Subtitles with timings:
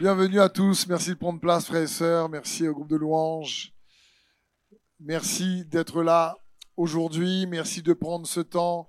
[0.00, 0.86] Bienvenue à tous.
[0.86, 2.30] Merci de prendre place, frères et sœurs.
[2.30, 3.74] Merci au groupe de louanges.
[4.98, 6.38] Merci d'être là
[6.74, 7.44] aujourd'hui.
[7.44, 8.88] Merci de prendre ce temps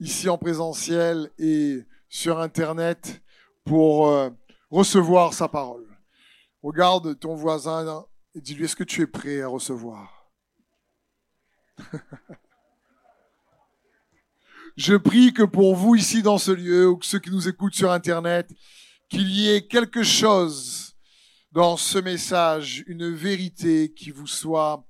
[0.00, 3.22] ici en présentiel et sur Internet
[3.66, 4.30] pour euh,
[4.70, 5.86] recevoir sa parole.
[6.62, 10.32] Regarde ton voisin et dis-lui, est-ce que tu es prêt à recevoir?
[14.78, 17.74] Je prie que pour vous ici dans ce lieu ou que ceux qui nous écoutent
[17.74, 18.50] sur Internet,
[19.08, 20.96] qu'il y ait quelque chose
[21.52, 24.86] dans ce message, une vérité qui vous soit,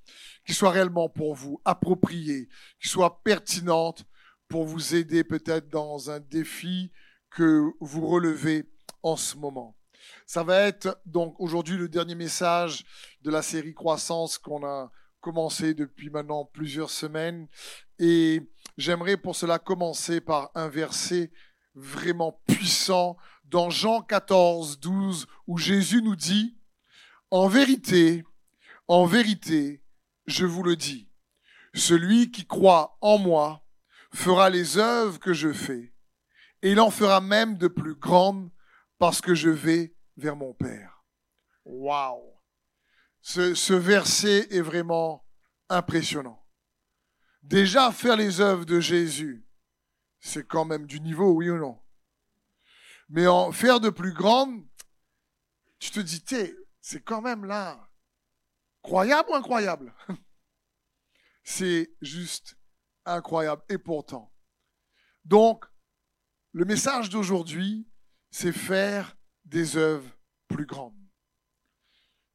[0.46, 2.48] qui soit réellement pour vous appropriée,
[2.80, 4.04] qui soit pertinente
[4.48, 6.90] pour vous aider peut-être dans un défi
[7.30, 8.64] que vous relevez
[9.02, 9.76] en ce moment.
[10.26, 12.84] Ça va être donc aujourd'hui le dernier message
[13.22, 17.48] de la série Croissance qu'on a commencé depuis maintenant plusieurs semaines.
[17.98, 18.40] Et
[18.76, 21.32] j'aimerais pour cela commencer par un verset
[21.74, 23.16] vraiment puissant
[23.48, 26.56] dans Jean 14, 12, où Jésus nous dit,
[27.30, 28.24] En vérité,
[28.88, 29.82] en vérité,
[30.26, 31.08] je vous le dis,
[31.74, 33.64] celui qui croit en moi
[34.12, 35.92] fera les œuvres que je fais,
[36.62, 38.50] et il en fera même de plus grandes
[38.98, 41.04] parce que je vais vers mon Père.
[41.64, 42.32] Waouh!
[43.20, 45.24] Ce, ce verset est vraiment
[45.68, 46.42] impressionnant.
[47.42, 49.46] Déjà, faire les œuvres de Jésus,
[50.18, 51.78] c'est quand même du niveau, oui ou non?
[53.08, 54.66] Mais en faire de plus grandes,
[55.78, 56.22] tu te dis,
[56.80, 57.88] c'est quand même là.
[58.82, 59.94] Croyable ou incroyable?
[61.44, 62.56] C'est juste
[63.04, 63.62] incroyable.
[63.68, 64.32] Et pourtant.
[65.24, 65.64] Donc,
[66.52, 67.88] le message d'aujourd'hui,
[68.30, 70.10] c'est faire des œuvres
[70.48, 70.98] plus grandes.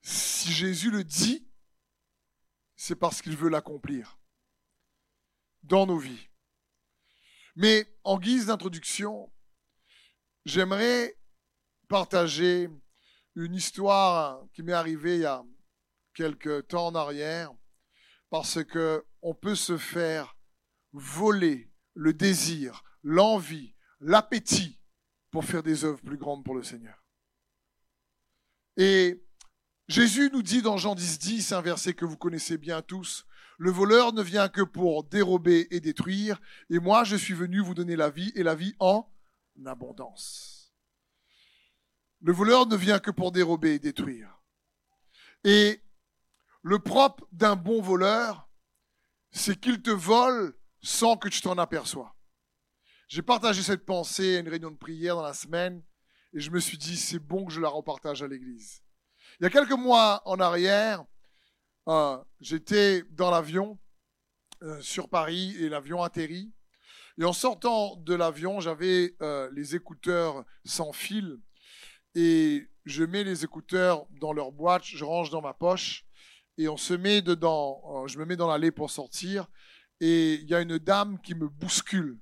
[0.01, 1.47] Si Jésus le dit,
[2.75, 4.19] c'est parce qu'il veut l'accomplir
[5.63, 6.29] dans nos vies.
[7.55, 9.31] Mais en guise d'introduction,
[10.45, 11.17] j'aimerais
[11.87, 12.69] partager
[13.35, 15.43] une histoire qui m'est arrivée il y a
[16.13, 17.51] quelques temps en arrière,
[18.29, 20.35] parce que on peut se faire
[20.93, 24.79] voler le désir, l'envie, l'appétit
[25.29, 27.01] pour faire des œuvres plus grandes pour le Seigneur.
[28.77, 29.23] Et
[29.87, 33.25] Jésus nous dit dans Jean 10, 10, un verset que vous connaissez bien tous,
[33.57, 37.73] le voleur ne vient que pour dérober et détruire, et moi je suis venu vous
[37.73, 39.09] donner la vie et la vie en
[39.65, 40.73] abondance.
[42.21, 44.41] Le voleur ne vient que pour dérober et détruire.
[45.43, 45.81] Et
[46.61, 48.47] le propre d'un bon voleur,
[49.31, 52.15] c'est qu'il te vole sans que tu t'en aperçois.
[53.07, 55.83] J'ai partagé cette pensée à une réunion de prière dans la semaine
[56.33, 58.83] et je me suis dit, c'est bon que je la repartage à l'église.
[59.39, 61.03] Il y a quelques mois en arrière,
[61.87, 63.79] euh, j'étais dans l'avion
[64.61, 66.53] euh, sur Paris et l'avion atterrit.
[67.21, 71.39] Et en sortant de l'avion, j'avais euh, les écouteurs sans fil
[72.15, 76.03] et je mets les écouteurs dans leur boîte, je range dans ma poche
[76.57, 78.07] et on se met dedans.
[78.07, 79.45] je me mets dans l'allée pour sortir
[79.99, 82.19] et il y a une dame qui me bouscule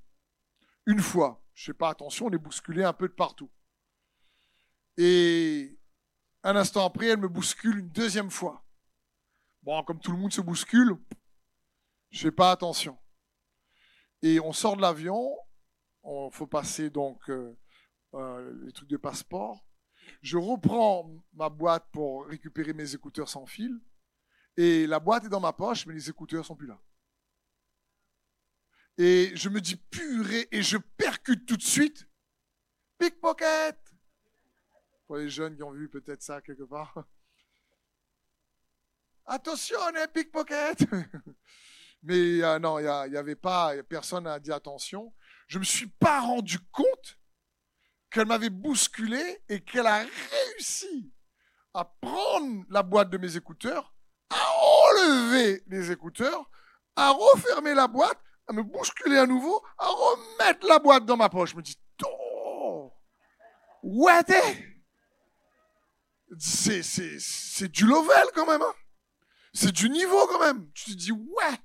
[0.84, 1.42] une fois.
[1.54, 3.50] Je sais pas, attention, on est bousculé un peu de partout.
[4.98, 5.78] Et
[6.42, 8.66] un instant après, elle me bouscule une deuxième fois.
[9.62, 10.94] Bon, comme tout le monde se bouscule,
[12.10, 12.98] je fais pas attention.
[14.22, 15.36] Et on sort de l'avion,
[16.04, 17.56] il faut passer donc euh,
[18.14, 19.64] euh, les trucs de passeport.
[20.22, 23.80] Je reprends ma boîte pour récupérer mes écouteurs sans fil.
[24.56, 26.80] Et la boîte est dans ma poche, mais les écouteurs sont plus là.
[28.98, 32.06] Et je me dis purée, et je percute tout de suite.
[32.98, 33.78] Pickpocket
[35.06, 37.06] Pour les jeunes qui ont vu peut-être ça quelque part.
[39.24, 39.78] Attention,
[40.12, 40.84] pickpocket
[42.02, 45.12] Mais euh, non, il n'y avait pas, personne n'a dit attention.
[45.48, 47.18] Je ne me suis pas rendu compte
[48.10, 51.12] qu'elle m'avait bousculé et qu'elle a réussi
[51.74, 53.94] à prendre la boîte de mes écouteurs,
[54.30, 54.36] à
[54.90, 56.50] enlever les écouteurs,
[56.96, 58.18] à refermer la boîte,
[58.48, 61.50] à me bousculer à nouveau, à remettre la boîte dans ma poche.
[61.50, 62.92] Je me dis, oh,
[63.82, 64.22] ouais,
[66.38, 68.62] c'est, c'est, c'est du level quand même.
[68.62, 68.74] Hein.
[69.52, 70.70] C'est du niveau quand même.
[70.72, 71.58] Tu te dis, ouais.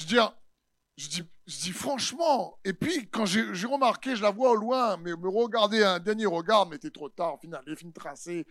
[0.00, 0.16] Je dis,
[0.96, 2.58] je dis, je dis franchement.
[2.64, 6.24] Et puis, quand j'ai remarqué, je la vois au loin, mais me regarder un dernier
[6.24, 7.34] regard, mais c'était trop tard.
[7.34, 8.46] Au final, les films tracés.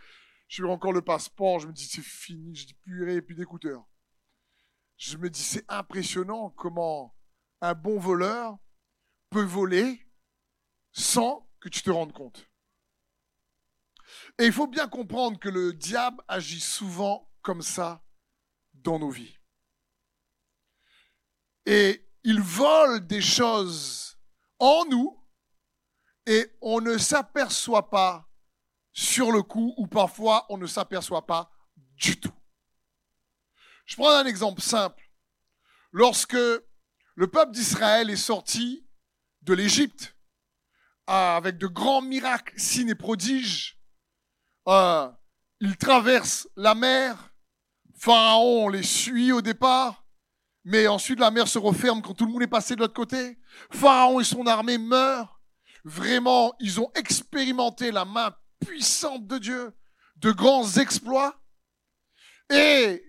[0.48, 1.60] Je suis encore le passeport.
[1.60, 2.56] Je me dis, c'est fini.
[2.56, 3.84] Je dis, purée, plus d'écouteurs.
[4.98, 7.16] Je me dis, c'est impressionnant comment
[7.62, 8.58] un bon voleur
[9.32, 10.06] peut voler
[10.92, 12.48] sans que tu te rendes compte.
[14.38, 18.04] Et il faut bien comprendre que le diable agit souvent comme ça
[18.74, 19.39] dans nos vies.
[21.70, 24.18] Et il vole des choses
[24.58, 25.24] en nous
[26.26, 28.28] et on ne s'aperçoit pas
[28.92, 31.52] sur le coup ou parfois on ne s'aperçoit pas
[31.96, 32.34] du tout.
[33.86, 35.12] Je prends un exemple simple.
[35.92, 38.88] Lorsque le peuple d'Israël est sorti
[39.44, 40.16] de l'Égypte
[41.06, 43.80] avec de grands miracles, signes et prodiges,
[44.68, 45.08] euh,
[45.60, 47.32] il traverse la mer,
[47.96, 49.99] Pharaon les suit au départ,
[50.70, 53.40] mais ensuite la mer se referme quand tout le monde est passé de l'autre côté.
[53.72, 55.42] Pharaon et son armée meurent.
[55.84, 59.76] Vraiment, ils ont expérimenté la main puissante de Dieu,
[60.18, 61.42] de grands exploits.
[62.52, 63.04] Et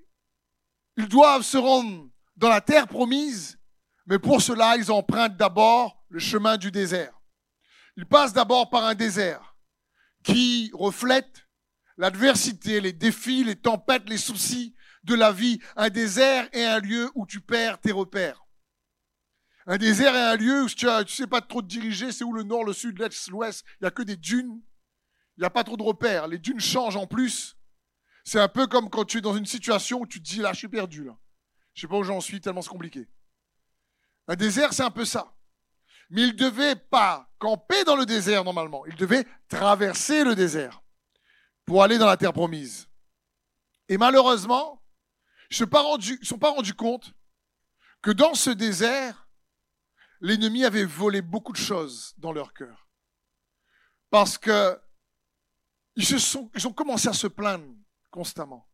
[0.97, 3.59] ils doivent se rendre dans la terre promise,
[4.07, 7.13] mais pour cela, ils empruntent d'abord le chemin du désert.
[7.99, 9.55] Ils passent d'abord par un désert
[10.25, 11.47] qui reflète
[11.99, 14.75] l'adversité, les défis, les tempêtes, les soucis
[15.05, 15.61] de la vie.
[15.77, 18.45] Un désert est un lieu où tu perds tes repères.
[19.67, 22.33] Un désert est un lieu où tu ne sais pas trop te diriger, c'est où
[22.33, 23.65] le nord, le sud, l'est, l'ouest.
[23.81, 24.61] Il n'y a que des dunes.
[25.37, 26.29] Il n'y a pas trop de repères.
[26.29, 27.57] Les dunes changent en plus.
[28.25, 30.53] C'est un peu comme quand tu es dans une situation où tu te dis là,
[30.53, 31.17] je suis perdu là.
[31.75, 33.09] Je sais pas où j'en suis, tellement c'est compliqué.
[34.29, 35.35] Un désert, c'est un peu ça.
[36.11, 38.85] Mais il ne devait pas camper dans le désert normalement.
[38.87, 40.83] Il devait traverser le désert
[41.65, 42.89] pour aller dans la terre promise.
[43.89, 44.80] Et malheureusement,
[45.51, 47.13] ils ne sont pas rendus compte
[48.03, 49.29] que dans ce désert,
[50.21, 52.89] l'ennemi avait volé beaucoup de choses dans leur cœur.
[54.11, 54.79] Parce que
[55.97, 57.67] ils, se sont, ils ont commencé à se plaindre
[58.11, 58.69] constamment.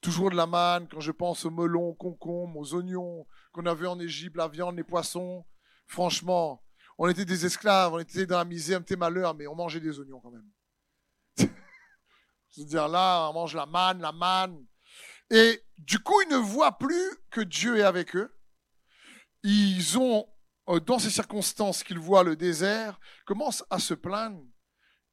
[0.00, 3.86] Toujours de la manne, quand je pense aux melons, aux concombres, aux oignons qu'on avait
[3.86, 5.46] en Égypte, la viande, les poissons.
[5.86, 6.62] Franchement,
[6.98, 9.80] on était des esclaves, on était dans la misère, un petit malheur, mais on mangeait
[9.80, 10.50] des oignons quand même.
[12.50, 14.66] C'est-à-dire là, on mange la manne, la manne.
[15.30, 18.32] Et du coup, ils ne voient plus que Dieu est avec eux.
[19.42, 20.26] Ils ont,
[20.68, 24.42] euh, dans ces circonstances qu'ils voient le désert, commencent à se plaindre.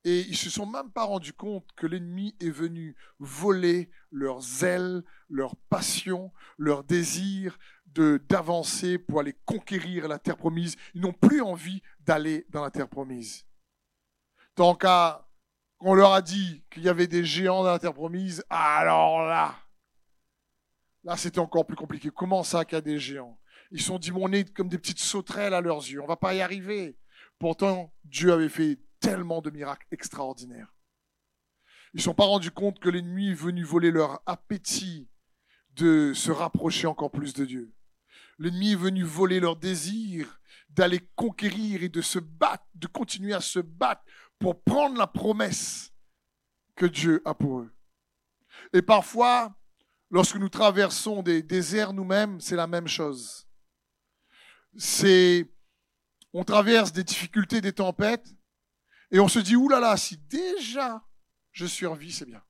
[0.05, 5.03] Et ils se sont même pas rendus compte que l'ennemi est venu voler leur zèle,
[5.29, 10.75] leur passion, leur désir d'avancer pour aller conquérir la terre promise.
[10.93, 13.45] Ils n'ont plus envie d'aller dans la terre promise.
[14.55, 15.27] Tant qu'à
[15.85, 19.53] on leur a dit qu'il y avait des géants dans la terre promise, alors là,
[21.03, 22.09] là c'était encore plus compliqué.
[22.13, 23.39] Comment ça qu'il y a des géants?
[23.71, 26.35] Ils sont dit, on est comme des petites sauterelles à leurs yeux, on va pas
[26.35, 26.97] y arriver.
[27.39, 30.73] Pourtant, Dieu avait fait tellement de miracles extraordinaires.
[31.93, 35.09] Ils ne sont pas rendus compte que l'ennemi est venu voler leur appétit
[35.71, 37.73] de se rapprocher encore plus de Dieu.
[38.37, 40.39] L'ennemi est venu voler leur désir
[40.69, 44.03] d'aller conquérir et de se battre, de continuer à se battre
[44.39, 45.93] pour prendre la promesse
[46.75, 47.73] que Dieu a pour eux.
[48.73, 49.55] Et parfois,
[50.13, 53.47] lorsque nous traversons des déserts nous-mêmes, c'est la même chose.
[54.77, 55.51] C'est,
[56.33, 58.31] on traverse des difficultés, des tempêtes,
[59.09, 61.03] et on se dit, oulala, là là, si déjà
[61.51, 62.43] je survis, c'est bien.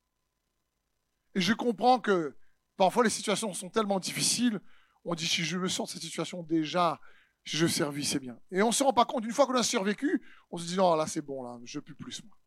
[1.36, 2.36] Et je comprends que
[2.76, 4.60] parfois les situations sont tellement difficiles,
[5.06, 7.00] on dit, si je me sors de cette situation déjà,
[7.46, 8.38] si je servis, c'est bien.
[8.52, 10.22] Et on ne se rend pas compte, une fois qu'on a survécu,
[10.52, 12.38] on se dit, non, là c'est bon, là, je peux plus moi.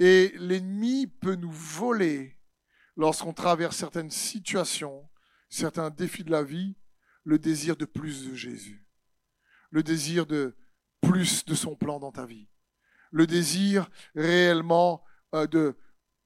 [0.00, 2.35] Et l'ennemi peut nous voler
[2.96, 5.08] lorsqu'on traverse certaines situations,
[5.48, 6.76] certains défis de la vie,
[7.24, 8.86] le désir de plus de Jésus,
[9.70, 10.56] le désir de
[11.00, 12.48] plus de son plan dans ta vie,
[13.10, 15.04] le désir réellement
[15.34, 15.76] euh, de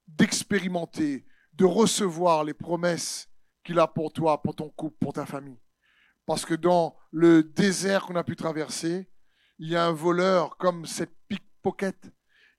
[0.09, 3.29] d'expérimenter, de recevoir les promesses
[3.63, 5.61] qu'il a pour toi, pour ton couple, pour ta famille.
[6.27, 9.09] Parce que dans le désert qu'on a pu traverser,
[9.59, 12.13] il y a un voleur comme cette pickpocket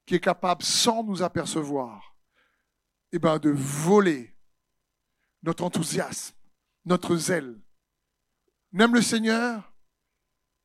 [0.06, 2.11] qui est capable, sans nous apercevoir,
[3.12, 4.36] eh ben, de voler
[5.44, 6.36] notre enthousiasme,
[6.86, 7.60] notre zèle.
[8.72, 9.74] N'aime le Seigneur,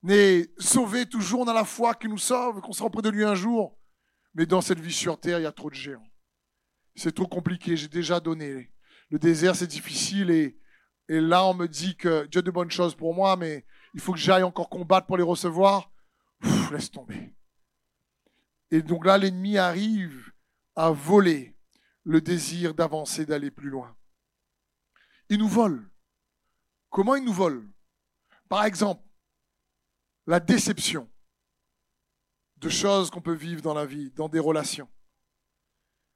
[0.03, 3.35] n'est sauvé toujours dans la foi qui nous sauve, qu'on sera auprès de lui un
[3.35, 3.79] jour.
[4.35, 6.07] Mais dans cette vie sur terre, il y a trop de géants.
[6.95, 8.73] C'est trop compliqué, j'ai déjà donné.
[9.11, 10.59] Le désert, c'est difficile et
[11.09, 14.01] et là, on me dit que Dieu a de bonnes choses pour moi, mais il
[14.01, 15.91] faut que j'aille encore combattre pour les recevoir.
[16.73, 17.35] laisse tomber.
[18.71, 20.33] Et donc là, l'ennemi arrive
[20.75, 21.56] à voler
[22.07, 23.97] le désir d'avancer, d'aller plus loin.
[25.29, 25.91] Il nous vole.
[26.89, 27.69] Comment il nous vole
[28.49, 29.05] Par exemple,
[30.27, 31.11] la déception
[32.59, 34.89] de choses qu'on peut vivre dans la vie, dans des relations,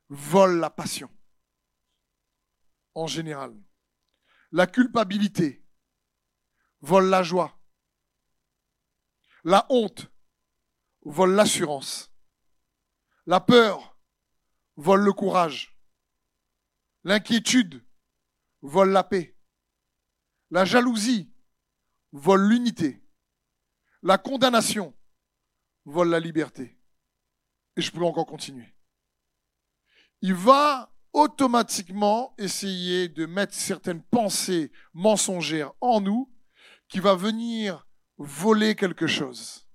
[0.08, 1.10] vole la passion
[2.94, 3.60] en général.
[4.52, 5.66] La culpabilité
[6.82, 7.58] vole la joie.
[9.42, 10.08] La honte
[11.02, 12.12] vole l'assurance.
[13.26, 13.98] La peur
[14.76, 15.76] vole le courage.
[17.04, 17.82] L'inquiétude
[18.62, 19.36] vole la paix.
[20.50, 21.32] La jalousie
[22.12, 23.02] vole l'unité.
[24.02, 24.94] La condamnation
[25.84, 26.78] vole la liberté.
[27.76, 28.74] Et je pourrais encore continuer.
[30.22, 36.30] il va automatiquement essayer de mettre certaines pensées mensongères en nous
[36.88, 37.86] qui va venir
[38.18, 39.66] voler quelque chose.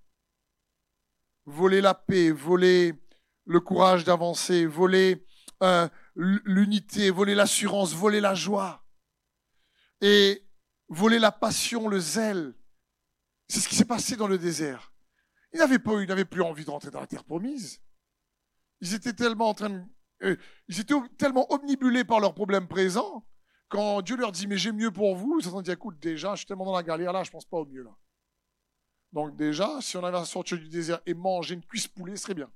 [1.46, 2.94] Voler la paix, voler
[3.46, 5.26] le courage d'avancer, voler
[6.16, 8.86] l'unité, voler l'assurance, voler la joie
[10.02, 10.46] et
[10.90, 12.54] voler la passion, le zèle.
[13.48, 14.94] C'est ce qui s'est passé dans le désert.
[15.54, 17.82] Ils n'avaient pas, ils n'avaient plus envie de rentrer dans la terre promise.
[18.82, 19.82] Ils étaient tellement en train de,
[20.24, 20.36] euh,
[20.68, 23.26] ils étaient tellement omnibulés par leurs problèmes présents
[23.68, 26.32] quand Dieu leur dit mais j'ai mieux pour vous, ils se sont dit écoute déjà
[26.32, 27.96] je suis tellement dans la galère là, je pense pas au mieux là.
[29.12, 32.24] Donc déjà si on avait à sortir du désert et manger une cuisse poulet, ce
[32.24, 32.52] serait bien.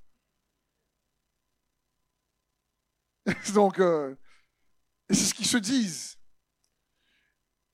[3.54, 4.16] Donc euh,
[5.10, 6.18] c'est ce qu'ils se disent.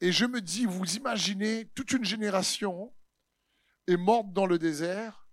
[0.02, 2.94] Et je me dis, vous imaginez, toute une génération
[3.88, 5.28] est morte dans le désert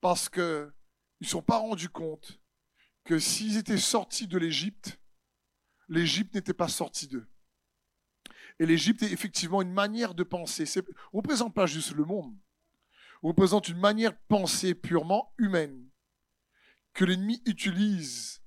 [0.00, 0.72] parce qu'ils
[1.20, 2.40] ne sont pas rendus compte
[3.04, 4.98] que s'ils étaient sortis de l'Égypte,
[5.88, 7.28] l'Égypte n'était pas sortie d'eux.
[8.58, 10.64] Et l'Égypte est effectivement une manière de penser.
[11.12, 12.36] On ne représente pas juste le monde.
[13.22, 15.88] On représente une manière de penser purement humaine
[16.92, 18.40] que l'ennemi utilise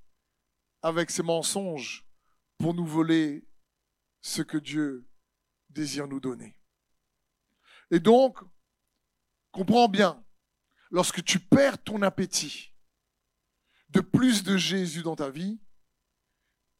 [0.82, 2.06] avec ses mensonges
[2.58, 3.46] pour nous voler
[4.20, 5.08] ce que Dieu
[5.68, 6.56] désire nous donner.
[7.90, 8.38] Et donc,
[9.50, 10.24] comprends bien,
[10.90, 12.72] lorsque tu perds ton appétit
[13.90, 15.60] de plus de Jésus dans ta vie,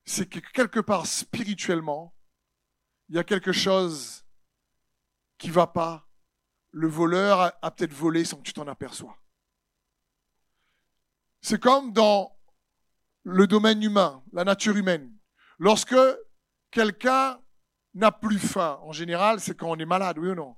[0.05, 2.15] c'est que quelque part spirituellement,
[3.09, 4.25] il y a quelque chose
[5.39, 6.09] qui va pas.
[6.71, 9.21] Le voleur a, peut-être volé sans que tu t'en aperçois.
[11.41, 12.40] C'est comme dans
[13.31, 15.13] le domaine humain, la nature humaine.
[15.59, 15.97] Lorsque
[16.71, 17.41] quelqu'un
[17.95, 20.57] n'a plus faim, en général, c'est quand on est malade, oui ou non?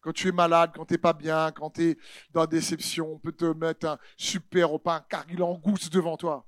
[0.00, 1.98] Quand tu es malade, quand tu n'es pas bien, quand tu es
[2.30, 6.46] dans la déception, on peut te mettre un super repas, un carguilangousse devant toi.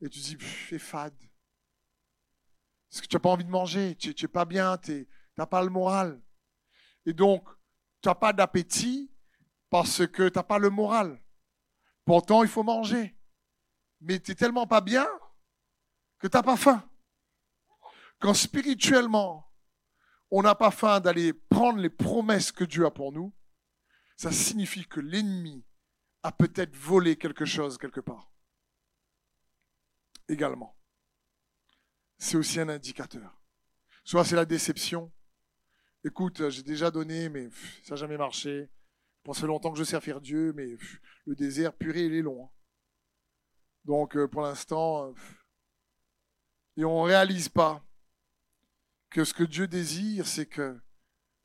[0.00, 0.36] Et tu dis,
[0.68, 1.16] c'est fade.
[2.90, 5.62] Parce que tu n'as pas envie de manger, tu n'es pas bien, tu n'as pas
[5.62, 6.20] le moral.
[7.06, 7.48] Et donc,
[8.02, 9.12] tu n'as pas d'appétit
[9.70, 11.22] parce que tu n'as pas le moral.
[12.04, 13.16] Pourtant, il faut manger.
[14.00, 15.08] Mais tu tellement pas bien
[16.18, 16.88] que tu n'as pas faim.
[18.18, 19.50] Quand spirituellement,
[20.30, 23.34] on n'a pas faim d'aller prendre les promesses que Dieu a pour nous,
[24.16, 25.64] ça signifie que l'ennemi
[26.22, 28.30] a peut-être volé quelque chose quelque part.
[30.28, 30.76] Également
[32.20, 33.42] c'est aussi un indicateur.
[34.04, 35.10] Soit c'est la déception.
[36.04, 37.48] Écoute, j'ai déjà donné, mais
[37.82, 38.70] ça n'a jamais marché.
[39.26, 40.76] Je fait longtemps que je faire Dieu, mais
[41.24, 42.44] le désert puré, il est long.
[42.44, 42.50] Hein.
[43.84, 45.12] Donc, euh, pour l'instant, euh,
[46.76, 47.84] et on ne réalise pas
[49.10, 50.78] que ce que Dieu désire, c'est que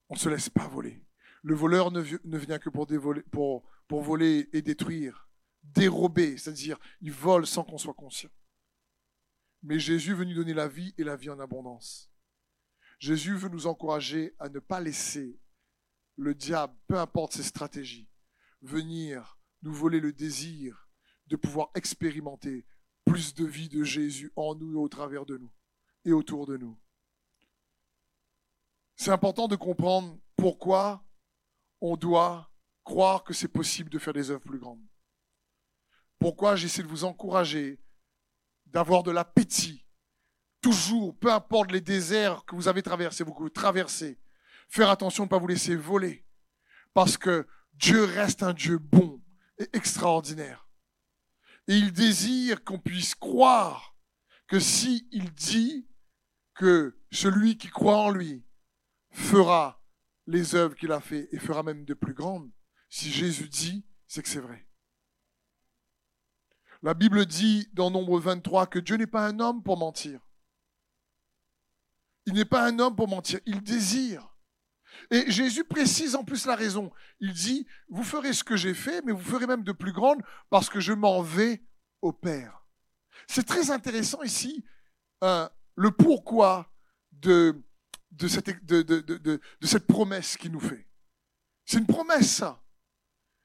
[0.09, 1.03] on ne se laisse pas voler.
[1.41, 2.87] Le voleur ne, vient que pour,
[3.31, 5.29] pour, pour voler et détruire,
[5.63, 8.29] dérober, c'est-à-dire il vole sans qu'on soit conscient.
[9.63, 12.11] Mais Jésus veut nous donner la vie et la vie en abondance.
[12.99, 15.39] Jésus veut nous encourager à ne pas laisser
[16.17, 18.09] le diable, peu importe ses stratégies,
[18.61, 20.84] venir nous voler le désir
[21.27, 22.65] de pouvoir expérimenter
[23.05, 25.51] plus de vie de Jésus en nous et au travers de nous
[26.05, 26.77] et autour de nous.
[28.95, 31.03] C'est important de comprendre pourquoi
[31.81, 32.51] on doit
[32.83, 34.85] croire que c'est possible de faire des œuvres plus grandes.
[36.19, 37.79] Pourquoi j'essaie de vous encourager
[38.75, 39.85] d'avoir de l'appétit.
[40.61, 44.19] Toujours, peu importe les déserts que vous avez traversés, vous traversez,
[44.67, 46.25] faire attention de ne pas vous laisser voler.
[46.93, 49.21] Parce que Dieu reste un Dieu bon
[49.59, 50.64] et extraordinaire.
[51.67, 53.95] Et il désire qu'on puisse croire
[54.47, 55.87] que si il dit
[56.53, 58.45] que celui qui croit en lui
[59.11, 59.81] fera
[60.27, 62.51] les œuvres qu'il a fait et fera même de plus grandes,
[62.89, 64.67] si Jésus dit, c'est que c'est vrai.
[66.81, 70.21] La Bible dit dans Nombre 23 que Dieu n'est pas un homme pour mentir.
[72.27, 74.34] Il n'est pas un homme pour mentir, il désire.
[75.11, 76.91] Et Jésus précise en plus la raison.
[77.19, 80.21] Il dit, vous ferez ce que j'ai fait, mais vous ferez même de plus grande
[80.49, 81.63] parce que je m'en vais
[82.01, 82.65] au Père.
[83.27, 84.63] C'est très intéressant ici
[85.23, 86.71] euh, le pourquoi
[87.11, 87.61] de,
[88.27, 90.87] cette, de cette promesse qu'il nous fait.
[91.65, 92.61] C'est une promesse, ça.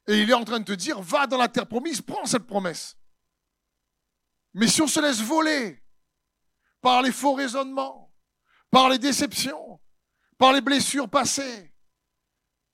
[0.07, 2.47] Et il est en train de te dire, va dans la terre promise, prends cette
[2.47, 2.97] promesse.
[4.55, 5.83] Mais si on se laisse voler
[6.81, 8.13] par les faux raisonnements,
[8.71, 9.80] par les déceptions,
[10.41, 11.71] par les blessures passées,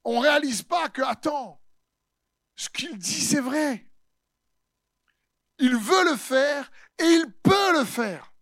[0.05, 1.61] on ne réalise pas que, attends,
[2.55, 3.91] ce qu'il dit, c'est vrai.
[5.59, 8.33] Il veut le faire et il peut le faire.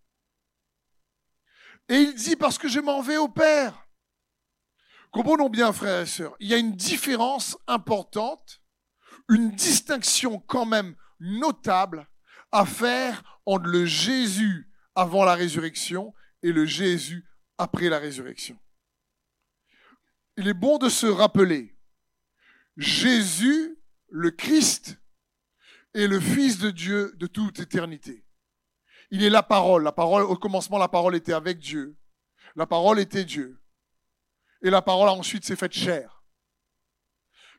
[1.88, 3.88] Et il dit parce que je m'en vais au Père.
[5.10, 8.60] Comprenons bien, frères et sœurs, il y a une différence importante,
[9.30, 12.10] une distinction quand même notable
[12.52, 16.12] à faire entre le Jésus avant la résurrection
[16.42, 17.26] et le Jésus
[17.56, 18.58] après la résurrection.
[20.36, 21.76] Il est bon de se rappeler,
[22.76, 24.98] Jésus, le Christ,
[25.94, 28.24] est le Fils de Dieu de toute éternité.
[29.10, 29.84] Il est la parole.
[29.84, 31.96] La parole, au commencement, la parole était avec Dieu.
[32.56, 33.62] La parole était Dieu.
[34.62, 36.24] Et la parole ensuite s'est faite chair.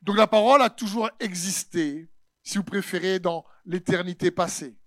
[0.02, 2.12] Donc la parole a toujours existé,
[2.44, 4.78] si vous préférez, dans l'éternité passée.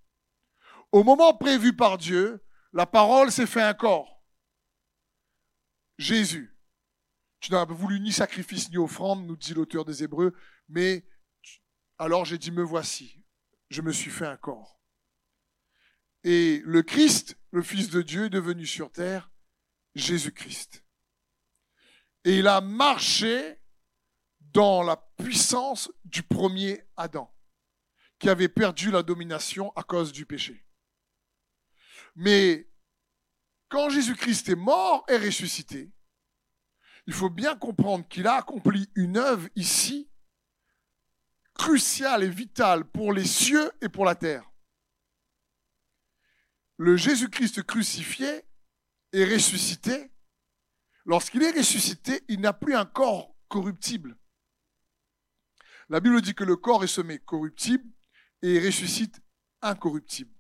[0.93, 4.23] Au moment prévu par Dieu, la parole s'est fait un corps.
[5.97, 6.58] Jésus.
[7.41, 10.35] Tu n'as voulu ni sacrifice ni offrande, nous dit l'auteur des Hébreux,
[10.69, 11.07] mais
[11.99, 13.25] alors j'ai dit, me voici,
[13.71, 14.81] je me suis fait un corps.
[16.25, 19.31] Et le Christ, le Fils de Dieu, est devenu sur terre
[19.95, 20.85] Jésus-Christ.
[22.25, 23.61] Et il a marché
[24.41, 27.33] dans la puissance du premier Adam,
[28.19, 30.67] qui avait perdu la domination à cause du péché.
[32.17, 32.69] Mais
[33.69, 35.93] quand Jésus-Christ est mort et ressuscité,
[37.09, 40.11] il faut bien comprendre qu'il a accompli une œuvre ici
[41.55, 44.53] cruciale et vitale pour les cieux et pour la terre.
[46.77, 48.43] Le Jésus-Christ crucifié
[49.15, 50.11] est ressuscité.
[51.07, 54.15] Lorsqu'il est ressuscité, il n'a plus un corps corruptible.
[55.89, 57.91] La Bible dit que le corps est semé corruptible
[58.43, 59.19] et il ressuscite
[59.63, 60.35] incorruptible.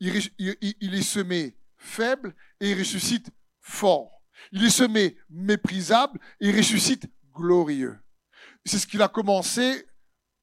[0.00, 3.30] Il, il est semé faible et il ressuscite
[3.62, 4.15] fort.
[4.52, 7.98] Il est semé méprisable et ressuscite glorieux.
[8.64, 9.86] C'est ce qu'il a commencé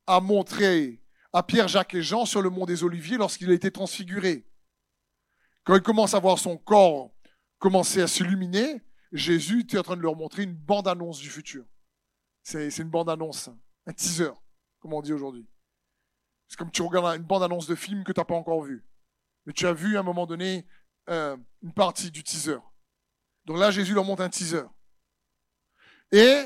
[0.08, 3.72] à montrer à Pierre, Jacques et Jean sur le mont des Oliviers lorsqu'il a été
[3.72, 4.48] transfiguré.
[5.64, 7.12] Quand il commence à voir son corps
[7.58, 11.66] commencer à s'illuminer, Jésus était en train de leur montrer une bande-annonce du futur.
[12.44, 13.50] C'est une bande-annonce,
[13.86, 14.32] un teaser,
[14.80, 15.48] comme on dit aujourd'hui.
[16.48, 18.86] C'est comme tu regardes une bande-annonce de film que tu n'as pas encore vu.
[19.46, 20.68] Mais tu as vu à un moment donné
[21.10, 22.60] euh, une partie du teaser.
[23.46, 24.66] Donc là, Jésus leur montre un teaser.
[26.12, 26.46] Et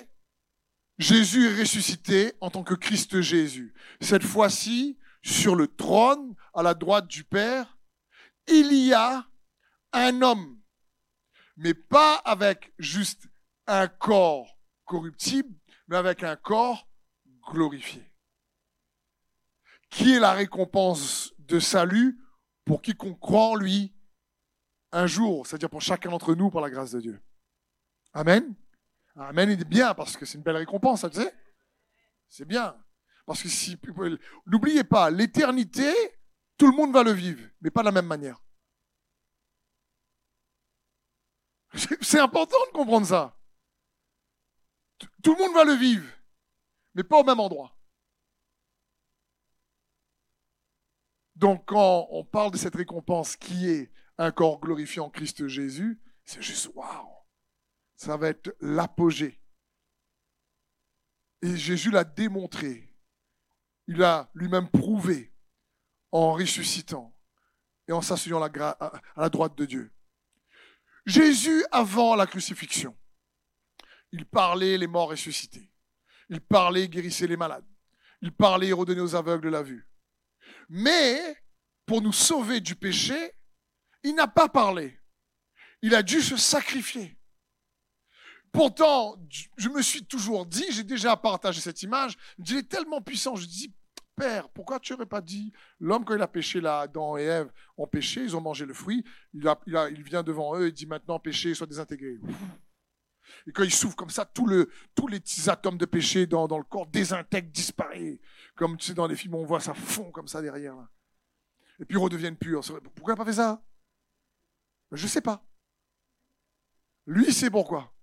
[0.98, 3.74] Jésus est ressuscité en tant que Christ Jésus.
[4.02, 7.78] Cette fois-ci, sur le trône, à la droite du Père,
[8.48, 9.28] il y a
[9.94, 10.60] un homme,
[11.58, 13.28] mais pas avec juste
[13.68, 15.54] un corps corruptible,
[15.88, 16.88] mais avec un corps
[17.52, 18.10] glorifié.
[19.90, 22.20] Qui est la récompense de salut
[22.66, 23.94] pour quiconque croit en lui
[24.98, 27.22] un jour, c'est-à-dire pour chacun d'entre nous, par la grâce de Dieu.
[28.14, 28.56] Amen.
[29.16, 31.34] Amen, il est bien parce que c'est une belle récompense, tu sais.
[32.28, 32.76] C'est bien.
[33.26, 33.80] Parce que si,
[34.48, 35.92] n'oubliez pas, l'éternité,
[36.58, 38.42] tout le monde va le vivre, mais pas de la même manière.
[42.02, 43.38] C'est important de comprendre ça.
[45.22, 46.08] Tout le monde va le vivre,
[46.96, 47.78] mais pas au même endroit.
[51.36, 56.02] Donc quand on parle de cette récompense qui est un corps glorifié en Christ Jésus,
[56.26, 57.10] c'est juste waouh.
[57.96, 59.42] Ça va être l'apogée.
[61.42, 62.96] Et Jésus l'a démontré.
[63.88, 65.34] Il a lui-même prouvé
[66.12, 67.16] en ressuscitant
[67.88, 69.94] et en s'asseyant à la droite de Dieu.
[71.06, 72.96] Jésus, avant la crucifixion,
[74.12, 75.72] il parlait les morts ressuscités.
[76.30, 77.66] Il parlait, guérissait les malades.
[78.22, 79.88] Il parlait redonnait aux aveugles la vue.
[80.68, 81.38] Mais,
[81.86, 83.37] pour nous sauver du péché,
[84.08, 84.98] il n'a pas parlé.
[85.82, 87.18] Il a dû se sacrifier.
[88.52, 89.18] Pourtant,
[89.58, 93.46] je me suis toujours dit, j'ai déjà partagé cette image, il est tellement puissant, je
[93.46, 93.74] dis,
[94.16, 97.52] Père, pourquoi tu n'aurais pas dit, l'homme quand il a péché là, Adam et Ève
[97.78, 101.54] ont péché, ils ont mangé le fruit, il, vient devant eux et dit maintenant péché
[101.54, 102.18] soit désintégré.
[103.46, 104.66] Et quand il souffre comme ça, tous les
[105.20, 108.18] petits atomes de péché dans, le corps désintègrent, disparaissent.
[108.56, 110.76] Comme tu sais, dans les films, on voit ça fond comme ça derrière.
[111.80, 112.62] Et puis redeviennent purs.
[112.96, 113.62] Pourquoi il n'a pas fait ça?
[114.92, 115.44] Je ne sais pas.
[117.06, 117.94] Lui, sait pourquoi.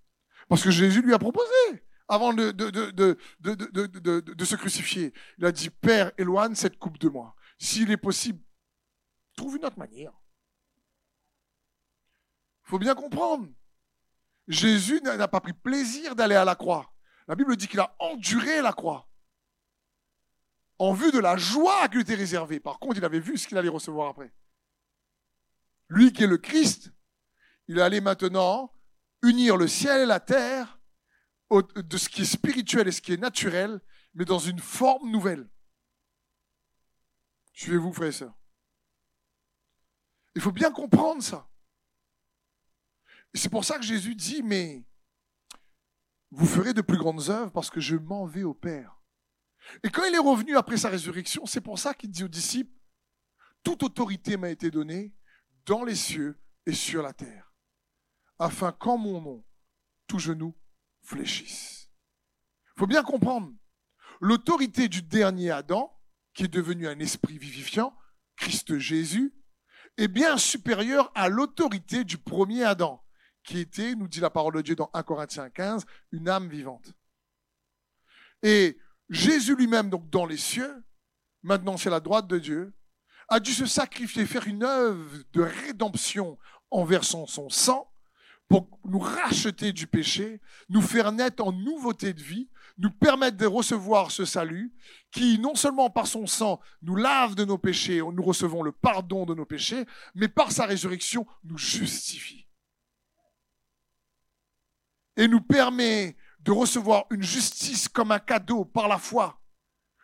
[0.47, 1.49] Parce que Jésus lui a proposé,
[2.07, 2.69] avant de, de,
[3.39, 5.13] de, se crucifier.
[5.37, 7.35] Il a dit, Père, éloigne cette coupe de moi.
[7.57, 8.43] S'il est possible,
[9.35, 10.13] trouve une autre manière.
[12.65, 13.47] Il faut bien comprendre.
[14.47, 16.91] Jésus n'a pas pris plaisir d'aller à la croix.
[17.27, 19.07] La Bible dit qu'il a enduré la croix.
[20.77, 22.59] En vue de la joie qui lui était réservée.
[22.59, 24.31] Par contre, il avait vu ce qu'il allait recevoir après.
[25.87, 26.91] Lui qui est le Christ,
[27.67, 28.73] il allait maintenant
[29.21, 30.79] unir le ciel et la terre
[31.51, 33.81] de ce qui est spirituel et ce qui est naturel,
[34.13, 35.49] mais dans une forme nouvelle.
[37.53, 38.35] Suivez-vous, frères et sœurs.
[40.35, 41.49] Il faut bien comprendre ça.
[43.33, 44.85] C'est pour ça que Jésus dit, mais
[46.31, 49.01] vous ferez de plus grandes œuvres parce que je m'en vais au Père.
[49.83, 52.73] Et quand il est revenu après sa résurrection, c'est pour ça qu'il dit aux disciples,
[53.63, 55.13] toute autorité m'a été donnée
[55.65, 57.53] dans les cieux et sur la terre,
[58.39, 59.45] afin qu'en mon nom,
[60.07, 60.55] tout genou
[61.01, 61.89] fléchisse.
[62.75, 63.53] Il faut bien comprendre,
[64.19, 65.91] l'autorité du dernier Adam,
[66.33, 67.95] qui est devenu un esprit vivifiant,
[68.35, 69.33] Christ Jésus,
[69.97, 73.01] est bien supérieure à l'autorité du premier Adam,
[73.43, 76.93] qui était, nous dit la parole de Dieu dans 1 Corinthiens 15, une âme vivante.
[78.43, 78.77] Et
[79.09, 80.83] Jésus lui-même, donc dans les cieux,
[81.43, 82.75] maintenant c'est la droite de Dieu,
[83.27, 86.37] a dû se sacrifier, faire une œuvre de rédemption
[86.71, 87.91] en versant son sang
[88.47, 93.45] pour nous racheter du péché, nous faire naître en nouveauté de vie, nous permettre de
[93.45, 94.73] recevoir ce salut
[95.11, 99.25] qui, non seulement par son sang, nous lave de nos péchés, nous recevons le pardon
[99.25, 102.47] de nos péchés, mais par sa résurrection, nous justifie.
[105.17, 109.41] Et nous permet de recevoir une justice comme un cadeau par la foi,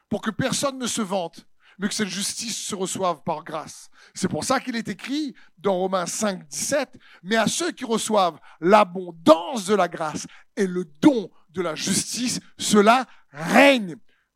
[0.10, 1.46] pour que personne ne se vante,
[1.80, 3.90] mais que cette justice se reçoive par grâce.
[4.14, 8.40] C'est pour ça qu'il est écrit dans Romains 5, 17, mais à ceux qui reçoivent
[8.60, 13.96] l'abondance de la grâce et le don de la justice, cela règne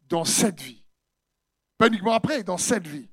[0.10, 0.86] dans cette vie.
[1.78, 3.10] Pas uniquement après, dans cette vie.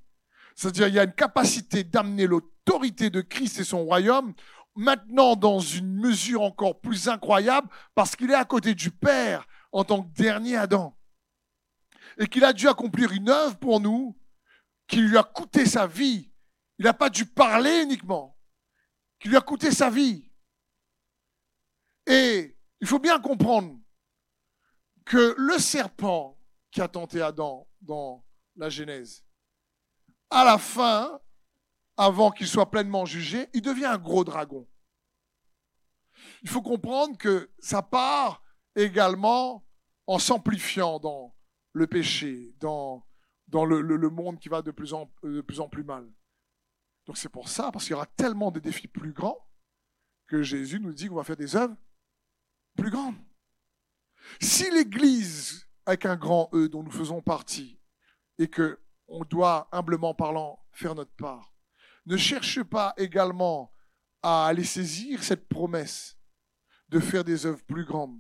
[0.55, 4.35] C'est-à-dire, il y a une capacité d'amener l'autorité de Christ et son royaume
[4.75, 9.85] maintenant dans une mesure encore plus incroyable parce qu'il est à côté du Père en
[9.85, 10.97] tant que dernier Adam.
[12.19, 14.19] Et qu'il a dû accomplir une œuvre pour nous
[14.87, 16.31] qui lui a coûté sa vie.
[16.79, 18.37] Il n'a pas dû parler uniquement,
[19.19, 20.31] qui lui a coûté sa vie.
[22.07, 23.79] Et il faut bien comprendre
[25.05, 26.39] que le serpent
[26.71, 28.25] qui a tenté Adam dans
[28.57, 29.25] la Genèse,
[30.31, 31.21] à la fin,
[31.97, 34.67] avant qu'il soit pleinement jugé, il devient un gros dragon.
[36.43, 38.43] Il faut comprendre que ça part
[38.75, 39.65] également
[40.07, 41.35] en s'amplifiant dans
[41.73, 43.05] le péché, dans
[43.53, 46.11] dans le, monde qui va de plus, en, de plus en plus mal.
[47.07, 49.47] Donc c'est pour ça, parce qu'il y aura tellement de défis plus grands,
[50.27, 51.77] que Jésus nous dit qu'on va faire des œuvres
[52.77, 53.19] plus grandes.
[54.41, 57.79] Si l'Église, avec un grand E dont nous faisons partie,
[58.39, 61.53] et que on doit, humblement parlant, faire notre part,
[62.07, 63.75] ne cherche pas également
[64.23, 66.17] à aller saisir cette promesse
[66.89, 68.19] de faire des œuvres plus grandes.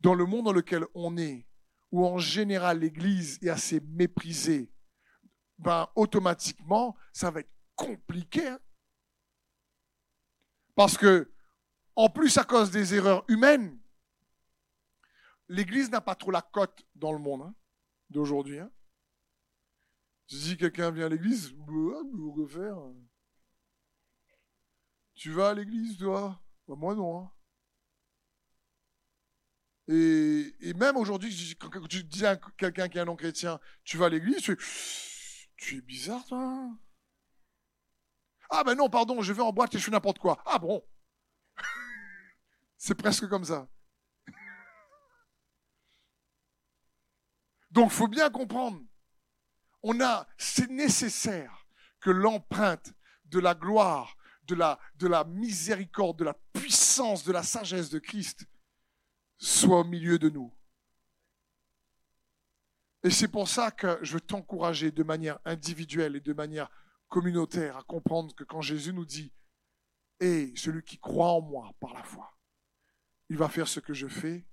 [0.00, 1.46] Dans le monde dans lequel on est,
[1.90, 4.72] où en général l'Église est assez méprisée,
[5.58, 8.46] ben, automatiquement, ça va être compliqué.
[8.46, 8.60] Hein.
[10.74, 11.32] Parce que,
[11.94, 13.80] en plus, à cause des erreurs humaines,
[15.48, 17.54] l'Église n'a pas trop la cote dans le monde hein,
[18.10, 18.58] d'aujourd'hui.
[18.58, 18.70] Hein.
[20.28, 22.76] Si quelqu'un vient à l'église, bah, faire?
[25.14, 26.42] Tu vas à l'église, toi?
[26.66, 27.30] Bah, Moi, non.
[29.88, 34.08] Et, même aujourd'hui, quand tu dis à quelqu'un qui est un non-chrétien, tu vas à
[34.08, 34.42] l'église,
[35.56, 36.70] tu, es bizarre, toi.
[38.50, 40.40] Ah ben non, pardon, je vais en boîte et je fais n'importe quoi.
[40.46, 40.84] Ah bon
[42.76, 43.68] C'est presque comme ça.
[47.70, 48.80] Donc, faut bien comprendre.
[49.82, 51.66] On a, c'est nécessaire
[52.00, 52.92] que l'empreinte
[53.26, 54.54] de la gloire, de
[55.06, 58.46] la miséricorde, de la puissance, de la sagesse de Christ
[59.38, 60.52] soit au milieu de nous.
[63.02, 66.70] Et c'est pour ça que je veux t'encourager de manière individuelle et de manière
[67.08, 69.32] communautaire à comprendre que quand Jésus nous dit
[70.20, 72.36] Et celui qui croit en moi par la foi,
[73.28, 74.46] il va faire ce que je fais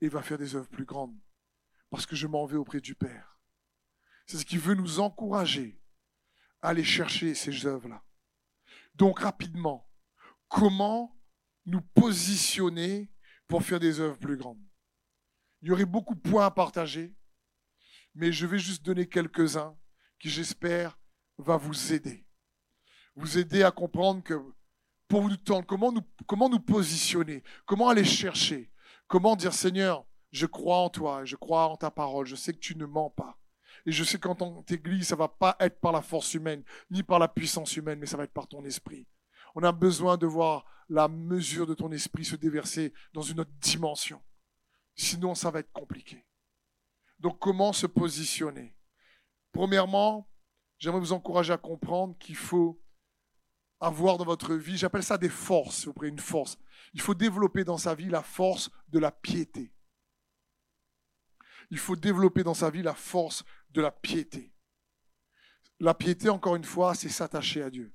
[0.00, 1.18] et il va faire des œuvres plus grandes
[1.90, 3.38] parce que je m'en vais auprès du Père.
[4.26, 5.80] C'est ce qui veut nous encourager
[6.60, 8.04] à aller chercher ces œuvres-là.
[8.94, 9.88] Donc rapidement,
[10.48, 11.16] comment
[11.66, 13.10] nous positionner
[13.48, 14.62] pour faire des œuvres plus grandes.
[15.62, 17.14] Il y aurait beaucoup de points à partager,
[18.14, 19.76] mais je vais juste donner quelques-uns
[20.20, 20.98] qui, j'espère,
[21.38, 22.26] va vous aider.
[23.16, 24.34] Vous aider à comprendre que
[25.08, 28.70] pour vous tendre, comment nous, comment nous positionner, comment aller chercher,
[29.08, 32.58] comment dire Seigneur, je crois en toi, je crois en ta parole, je sais que
[32.58, 33.38] tu ne mens pas.
[33.86, 37.02] Et je sais qu'en tant qu'Église, ça va pas être par la force humaine, ni
[37.02, 39.06] par la puissance humaine, mais ça va être par ton esprit.
[39.54, 43.52] On a besoin de voir la mesure de ton esprit se déverser dans une autre
[43.60, 44.22] dimension.
[44.94, 46.26] Sinon, ça va être compliqué.
[47.18, 48.76] Donc, comment se positionner?
[49.52, 50.30] Premièrement,
[50.78, 52.80] j'aimerais vous encourager à comprendre qu'il faut
[53.80, 56.58] avoir dans votre vie, j'appelle ça des forces, vous prenez une force.
[56.94, 59.72] Il faut développer dans sa vie la force de la piété.
[61.70, 64.54] Il faut développer dans sa vie la force de la piété.
[65.80, 67.94] La piété, encore une fois, c'est s'attacher à Dieu.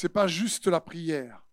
[0.00, 1.44] C'est pas juste la prière.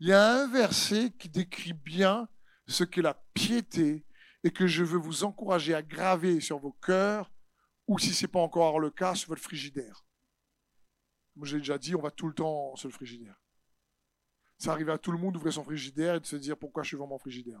[0.00, 2.28] Il y a un verset qui décrit bien
[2.66, 4.04] ce qu'est la piété
[4.42, 7.30] et que je veux vous encourager à graver sur vos cœurs
[7.86, 10.04] ou si ce n'est pas encore le cas, sur votre frigidaire.
[11.36, 13.40] Moi, j'ai déjà dit, on va tout le temps sur le frigidaire.
[14.58, 16.88] Ça arrive à tout le monde d'ouvrir son frigidaire et de se dire pourquoi je
[16.88, 17.60] suis vraiment frigidaire.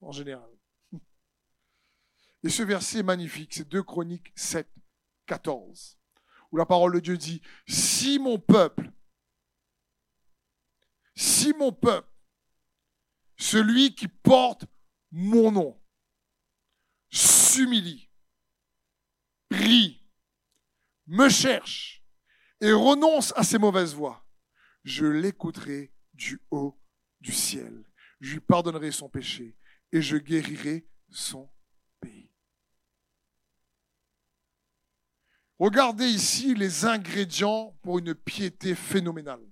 [0.00, 0.50] En général.
[2.42, 4.68] Et ce verset est magnifique, c'est 2 Chroniques 7,
[5.26, 5.96] 14,
[6.50, 8.90] où la parole de Dieu dit, si mon peuple,
[11.18, 12.08] si mon peuple,
[13.36, 14.66] celui qui porte
[15.10, 15.82] mon nom,
[17.10, 18.08] s'humilie,
[19.48, 20.08] prie,
[21.08, 22.04] me cherche
[22.60, 24.24] et renonce à ses mauvaises voies,
[24.84, 26.80] je l'écouterai du haut
[27.20, 27.84] du ciel.
[28.20, 29.56] Je lui pardonnerai son péché
[29.90, 31.50] et je guérirai son
[31.98, 32.30] pays.
[35.58, 39.44] Regardez ici les ingrédients pour une piété phénoménale.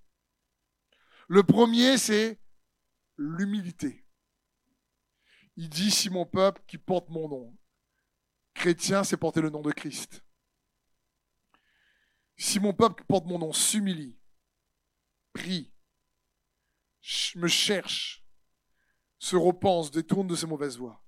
[1.28, 2.40] Le premier, c'est
[3.16, 4.06] l'humilité.
[5.56, 7.58] Il dit, si mon peuple qui porte mon nom,
[8.54, 10.22] chrétien, c'est porter le nom de Christ.
[12.36, 14.18] Si mon peuple qui porte mon nom s'humilie,
[15.32, 15.72] prie,
[17.36, 18.24] me cherche,
[19.18, 21.02] se repense, détourne de ses mauvaises voies,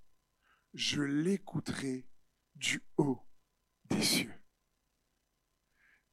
[0.75, 2.09] je l'écouterai
[2.55, 3.23] du haut
[3.85, 4.35] des cieux.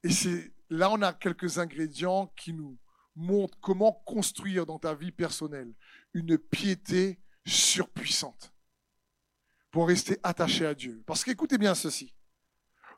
[0.02, 2.78] Et c'est là on a quelques ingrédients qui nous
[3.16, 5.74] montrent comment construire dans ta vie personnelle
[6.12, 8.52] une piété surpuissante
[9.70, 11.02] pour rester attaché à Dieu.
[11.06, 12.14] Parce qu'écoutez bien ceci.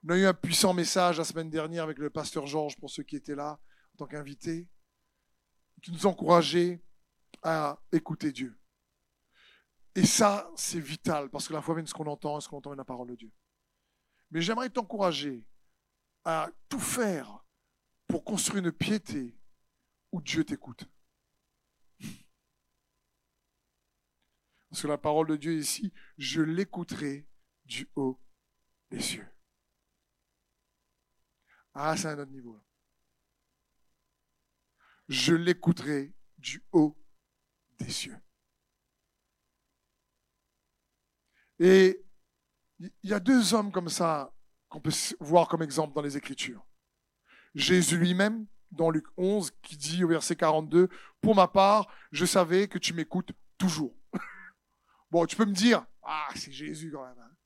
[0.04, 3.02] On a eu un puissant message la semaine dernière avec le pasteur Georges pour ceux
[3.02, 3.58] qui étaient là
[3.94, 4.68] en tant qu'invités,
[5.82, 6.82] qui nous encourageait
[7.42, 8.58] à écouter Dieu.
[9.94, 12.58] Et ça, c'est vital, parce que la foi vient de ce qu'on entend, ce qu'on
[12.58, 13.32] entend est la parole de Dieu.
[14.30, 15.44] Mais j'aimerais t'encourager
[16.24, 17.44] à tout faire
[18.06, 19.37] pour construire une piété
[20.12, 20.84] où Dieu t'écoute.
[24.68, 27.26] Parce que la parole de Dieu ici, je l'écouterai
[27.64, 28.20] du haut
[28.90, 29.26] des cieux.
[31.74, 32.60] Ah, c'est un autre niveau.
[35.08, 37.00] Je l'écouterai du haut
[37.78, 38.20] des cieux.
[41.58, 42.04] Et
[42.78, 44.32] il y a deux hommes comme ça
[44.68, 46.64] qu'on peut voir comme exemple dans les Écritures.
[47.54, 50.88] Jésus lui-même, dans Luc 11, qui dit au verset 42,
[51.20, 53.94] Pour ma part, je savais que tu m'écoutes toujours.
[55.10, 57.18] bon, tu peux me dire, ah, c'est Jésus quand même.
[57.18, 57.36] Hein.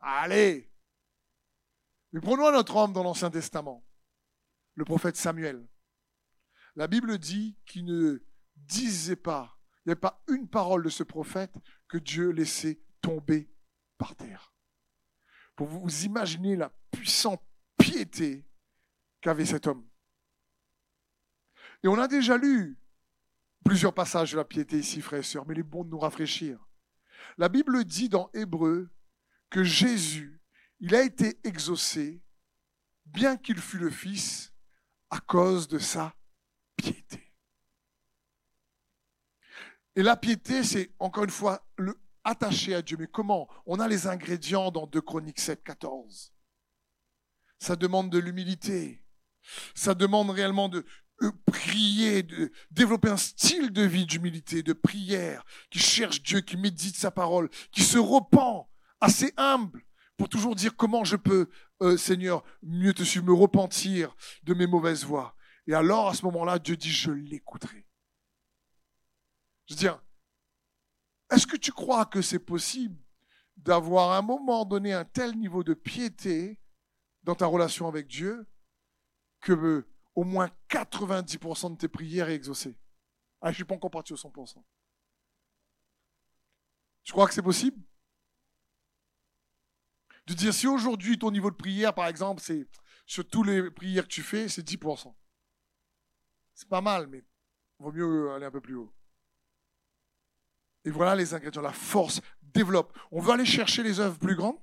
[0.00, 0.70] Allez.
[2.12, 3.84] Mais prenons un autre homme dans l'Ancien Testament,
[4.74, 5.66] le prophète Samuel.
[6.76, 8.24] La Bible dit qu'il ne
[8.56, 11.54] disait pas, il n'y avait pas une parole de ce prophète
[11.88, 13.50] que Dieu laissait tomber
[13.98, 14.52] par terre.
[15.56, 17.42] Pour vous imaginer la puissante
[17.78, 18.44] piété
[19.20, 19.86] qu'avait cet homme.
[21.84, 22.78] Et on a déjà lu
[23.62, 25.98] plusieurs passages de la piété ici, frères et sœurs, mais il est bon de nous
[25.98, 26.58] rafraîchir.
[27.36, 28.90] La Bible dit dans Hébreu
[29.50, 30.40] que Jésus,
[30.80, 32.22] il a été exaucé,
[33.04, 34.52] bien qu'il fût le Fils,
[35.10, 36.14] à cause de sa
[36.76, 37.34] piété.
[39.94, 42.96] Et la piété, c'est encore une fois le attaché à Dieu.
[42.98, 43.48] Mais comment?
[43.66, 46.34] On a les ingrédients dans 2 Chroniques 7, 14.
[47.58, 49.04] Ça demande de l'humilité.
[49.74, 50.84] Ça demande réellement de
[51.46, 56.96] prier, de développer un style de vie d'humilité, de prière, qui cherche Dieu, qui médite
[56.96, 58.68] sa parole, qui se repent,
[59.00, 59.84] assez humble,
[60.16, 61.48] pour toujours dire comment je peux,
[61.82, 65.36] euh, Seigneur, mieux te suivre, me repentir de mes mauvaises voies.
[65.66, 67.86] Et alors, à ce moment-là, Dieu dit, je l'écouterai.
[69.66, 70.02] Je veux dire,
[71.30, 73.02] est-ce que tu crois que c'est possible
[73.56, 76.60] d'avoir à un moment donné un tel niveau de piété
[77.22, 78.46] dans ta relation avec Dieu
[79.40, 82.76] que au moins 90% de tes prières est exaucées
[83.40, 84.62] Ah, je ne suis pas encore parti au 100%.
[87.02, 87.80] Tu crois que c'est possible?
[90.26, 92.66] De dire si aujourd'hui ton niveau de prière, par exemple, c'est
[93.06, 95.14] sur tous les prières que tu fais, c'est 10%.
[96.54, 97.22] C'est pas mal, mais
[97.78, 98.94] vaut mieux aller un peu plus haut.
[100.84, 101.62] Et voilà les ingrédients.
[101.62, 102.96] La force développe.
[103.10, 104.58] On veut aller chercher les œuvres plus grandes.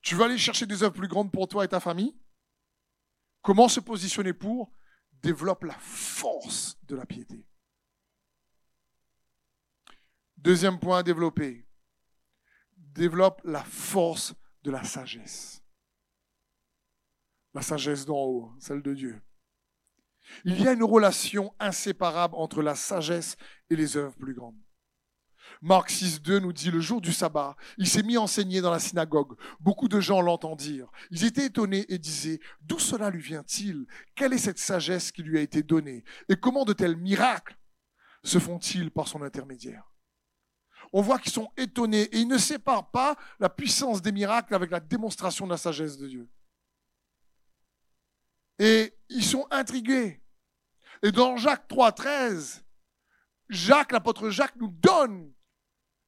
[0.00, 2.16] Tu veux aller chercher des œuvres plus grandes pour toi et ta famille.
[3.42, 4.72] Comment se positionner pour?
[5.22, 7.44] Développe la force de la piété.
[10.36, 11.66] Deuxième point à développer.
[12.76, 15.62] Développe la force de la sagesse.
[17.54, 19.22] La sagesse d'en haut, celle de Dieu.
[20.44, 23.36] Il y a une relation inséparable entre la sagesse
[23.70, 24.60] et les œuvres plus grandes.
[25.62, 28.72] Marc 6, 2 nous dit, le jour du sabbat, il s'est mis à enseigner dans
[28.72, 29.38] la synagogue.
[29.60, 30.90] Beaucoup de gens l'entendirent.
[31.12, 33.86] Ils étaient étonnés et disaient, d'où cela lui vient-il?
[34.16, 36.02] Quelle est cette sagesse qui lui a été donnée?
[36.28, 37.56] Et comment de tels miracles
[38.24, 39.84] se font-ils par son intermédiaire?
[40.92, 44.72] On voit qu'ils sont étonnés et ils ne séparent pas la puissance des miracles avec
[44.72, 46.28] la démonstration de la sagesse de Dieu.
[48.58, 50.24] Et ils sont intrigués.
[51.04, 52.64] Et dans Jacques 3, 13,
[53.48, 55.32] Jacques, l'apôtre Jacques, nous donne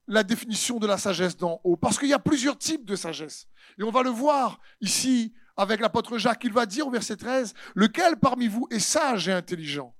[0.06, 1.76] la définition de la sagesse d'en haut.
[1.76, 3.48] Parce qu'il y a plusieurs types de sagesse.
[3.78, 6.44] Et on va le voir ici avec l'apôtre Jacques.
[6.44, 9.96] Il va dire au verset 13, lequel parmi vous est sage et intelligent?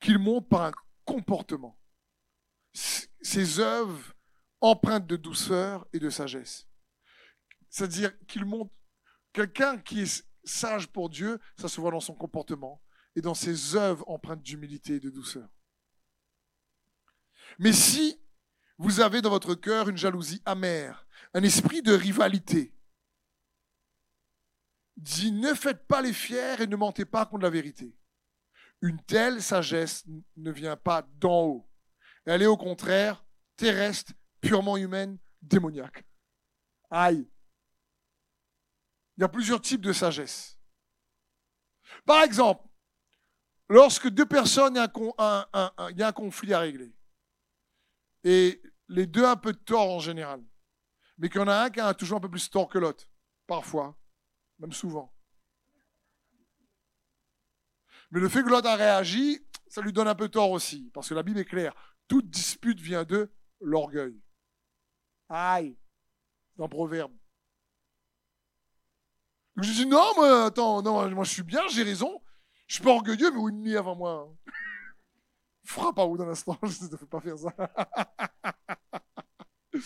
[0.00, 0.72] Qu'il montre par un
[1.04, 1.78] comportement.
[2.72, 4.14] Ses œuvres
[4.60, 6.66] empreintes de douceur et de sagesse.
[7.68, 8.72] C'est-à-dire qu'il montre
[9.32, 12.82] quelqu'un qui est sage pour Dieu, ça se voit dans son comportement
[13.14, 15.48] et dans ses œuvres empreintes d'humilité et de douceur.
[17.58, 18.19] Mais si
[18.80, 22.74] vous avez dans votre cœur une jalousie amère, un esprit de rivalité,
[24.96, 27.94] dit ne faites pas les fiers et ne mentez pas contre la vérité.
[28.80, 30.06] Une telle sagesse
[30.38, 31.70] ne vient pas d'en haut.
[32.24, 33.22] Elle est au contraire
[33.54, 36.06] terrestre, purement humaine, démoniaque.
[36.90, 37.28] Aïe.
[39.18, 40.58] Il y a plusieurs types de sagesse.
[42.06, 42.66] Par exemple,
[43.68, 46.94] lorsque deux personnes, il y a un conflit à régler,
[48.24, 50.44] et les deux un peu de tort en général,
[51.16, 53.08] mais qu'il y en a un qui a toujours un peu plus tort que l'autre,
[53.46, 53.96] parfois,
[54.58, 55.14] même souvent.
[58.10, 61.08] Mais le fait que l'autre a réagi, ça lui donne un peu tort aussi, parce
[61.08, 61.72] que la Bible est claire.
[62.08, 64.20] Toute dispute vient de l'orgueil.
[65.28, 65.78] Aïe,
[66.56, 67.12] dans Proverbe.
[69.56, 72.20] Je dis non, mais attends, non, moi je suis bien, j'ai raison.
[72.66, 74.28] Je suis pas orgueilleux, mais une nuit avant moi.
[74.28, 74.52] Hein.
[75.70, 77.54] Frappe à où dans l'instant, je ne fais pas faire ça.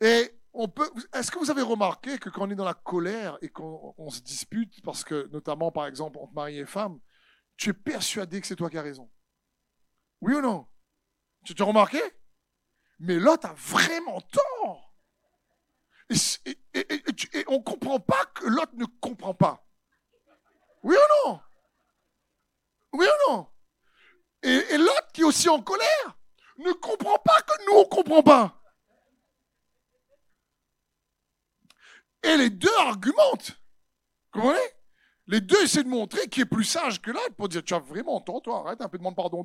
[0.00, 0.90] Et on peut.
[1.12, 4.22] Est-ce que vous avez remarqué que quand on est dans la colère et qu'on se
[4.22, 6.98] dispute, parce que notamment par exemple entre mari et femme,
[7.58, 9.10] tu es persuadé que c'est toi qui as raison?
[10.22, 10.66] Oui ou non?
[11.44, 12.00] Tu t'as remarqué?
[12.98, 14.96] Mais l'autre a vraiment tort.
[16.08, 19.68] Et, on ne comprend pas que l'autre ne comprend pas.
[20.82, 21.40] Oui ou non?
[22.94, 23.48] Oui ou non?
[24.46, 26.16] Et, l'autre qui est aussi en colère
[26.58, 28.62] ne comprend pas que nous, on ne comprend pas.
[32.22, 33.50] Et les deux argumentent.
[34.32, 34.60] Vous comprenez?
[35.26, 37.80] Les deux essaient de montrer qui est plus sage que l'autre pour dire Tu as
[37.80, 39.42] vraiment tort, toi, arrête un peu, demande pardon.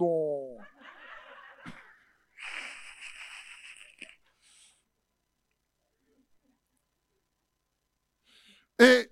[8.77, 9.09] Et,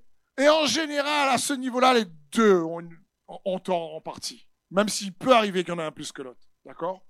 [0.48, 2.88] en général, à ce niveau-là, les deux ont,
[3.28, 4.49] ont tort en partie.
[4.72, 6.48] Même s'il peut arriver qu'il y en ait un plus que l'autre.
[6.66, 7.06] D'accord?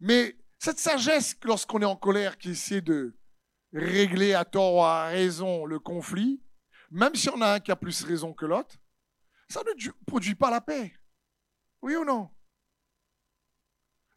[0.00, 3.16] Mais cette sagesse, lorsqu'on est en colère, qui essaie de
[3.72, 6.42] régler à tort ou à raison le conflit,
[6.90, 8.76] même si on a un qui a plus raison que l'autre,
[9.48, 10.94] ça ne produit pas la paix.
[11.82, 12.30] Oui ou non?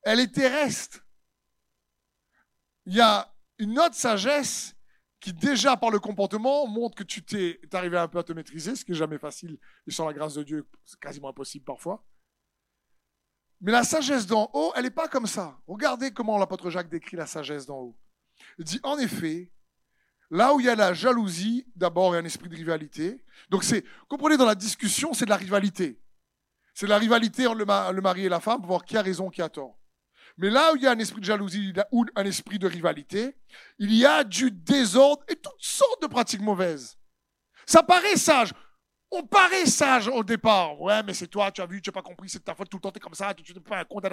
[0.04, 1.06] Elle est terrestre.
[2.86, 4.76] Il y a une autre sagesse
[5.22, 8.76] qui déjà par le comportement montre que tu t'es arrivé un peu à te maîtriser,
[8.76, 12.04] ce qui n'est jamais facile, et sans la grâce de Dieu, c'est quasiment impossible parfois.
[13.62, 15.62] Mais la sagesse d'en haut, elle n'est pas comme ça.
[15.68, 17.98] Regardez comment l'apôtre Jacques décrit la sagesse d'en haut.
[18.58, 19.54] Il dit, en effet,
[20.32, 23.24] là où il y a la jalousie, d'abord, il y a un esprit de rivalité.
[23.52, 26.02] Donc c'est, comprenez, dans la discussion, c'est de la rivalité.
[26.74, 27.60] C'est de la rivalité entre
[27.92, 29.78] le mari et la femme pour voir qui a raison, qui a tort.
[30.38, 33.38] Mais là où il y a un esprit de jalousie ou un esprit de rivalité,
[33.80, 36.98] il y a du désordre et toutes sortes de pratiques mauvaises.
[37.66, 38.54] Ça paraît sage.
[39.12, 40.80] On paraît sage au départ.
[40.82, 42.78] Ouais, mais c'est toi, tu as vu, tu n'as pas compris, c'est ta faute, tout
[42.78, 44.06] le temps, tu comme ça, tu ne pas un compte.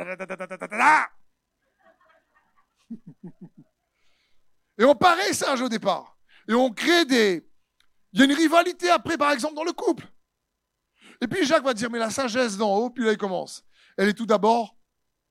[4.79, 6.17] Et on paraît sage au départ.
[6.49, 7.49] Et on crée des.
[8.13, 10.07] Il y a une rivalité après, par exemple, dans le couple.
[11.21, 13.65] Et puis Jacques va dire, mais la sagesse d'en haut, puis là il commence.
[13.97, 14.77] Elle est tout d'abord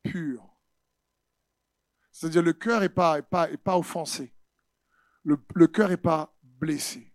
[0.04, 0.47] pure.
[2.18, 4.34] C'est-à-dire le cœur n'est pas, est pas, est pas offensé.
[5.22, 7.14] Le, le cœur n'est pas blessé.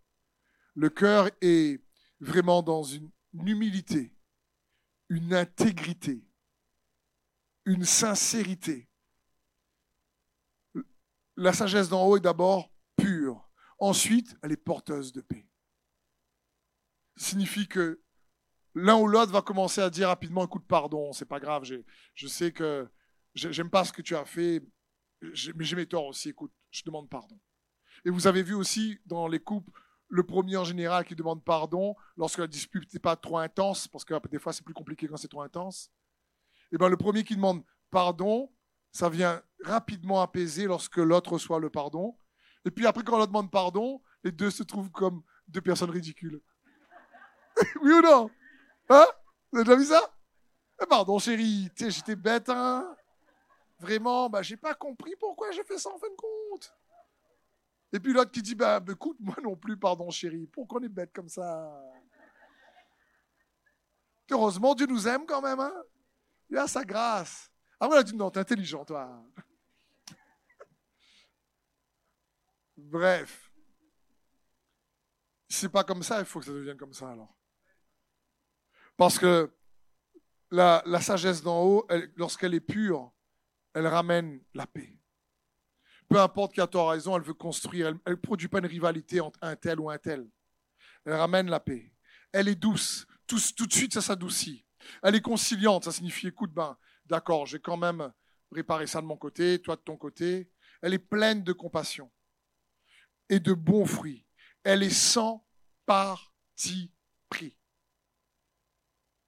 [0.76, 1.84] Le cœur est
[2.20, 4.14] vraiment dans une, humilité,
[5.08, 6.24] une intégrité,
[7.64, 8.88] une sincérité.
[11.34, 13.50] La sagesse d'en haut est d'abord pure.
[13.80, 15.48] Ensuite, elle est porteuse de paix.
[17.16, 18.00] Ça signifie que
[18.76, 22.52] l'un ou l'autre va commencer à dire rapidement, écoute, pardon, c'est pas grave, je sais
[22.52, 22.88] que
[23.34, 24.62] j'aime pas ce que tu as fait,
[25.54, 27.38] mais j'ai mes torts aussi, écoute, je demande pardon.
[28.04, 29.70] Et vous avez vu aussi dans les couples,
[30.08, 34.04] le premier en général qui demande pardon lorsque la dispute n'est pas trop intense, parce
[34.04, 35.90] que des fois c'est plus compliqué quand c'est trop intense.
[36.70, 38.50] Et eh bien le premier qui demande pardon,
[38.90, 42.16] ça vient rapidement apaiser lorsque l'autre reçoit le pardon.
[42.64, 46.40] Et puis après, quand on demande pardon, les deux se trouvent comme deux personnes ridicules.
[47.82, 48.30] oui ou non?
[48.88, 49.06] Hein?
[49.50, 50.14] Vous avez déjà vu ça?
[50.82, 52.94] Eh, Pardon chérie, j'étais bête, hein?
[53.82, 56.72] Vraiment, bah, j'ai pas compris pourquoi j'ai fait ça en fin de compte.
[57.92, 60.84] Et puis l'autre qui dit, bah, bah, écoute, moi non plus, pardon chérie, pourquoi on
[60.84, 61.68] est bête comme ça
[64.30, 65.58] Heureusement, Dieu nous aime quand même.
[65.58, 65.74] Hein
[66.48, 67.50] il a sa grâce.
[67.80, 69.20] Ah, voilà, dit, non, intelligent, toi.
[72.76, 73.50] Bref.
[75.48, 77.36] C'est pas comme ça, il faut que ça devienne comme ça alors.
[78.96, 79.52] Parce que
[80.52, 83.12] la, sagesse d'en haut, lorsqu'elle est pure,
[83.74, 84.98] elle ramène la paix.
[86.08, 87.88] Peu importe qui a tort raison, elle veut construire.
[87.88, 90.28] Elle ne produit pas une rivalité entre un tel ou un tel.
[91.04, 91.92] Elle ramène la paix.
[92.32, 93.06] Elle est douce.
[93.26, 94.66] Tout, de suite, ça s'adoucit.
[95.02, 95.84] Elle est conciliante.
[95.84, 98.12] Ça signifie, écoute, ben, d'accord, j'ai quand même
[98.50, 100.50] réparé ça de mon côté, toi de ton côté.
[100.82, 102.10] Elle est pleine de compassion
[103.28, 104.26] et de bons fruits.
[104.64, 105.46] Elle est sans
[105.86, 106.92] parti
[107.28, 107.56] pris.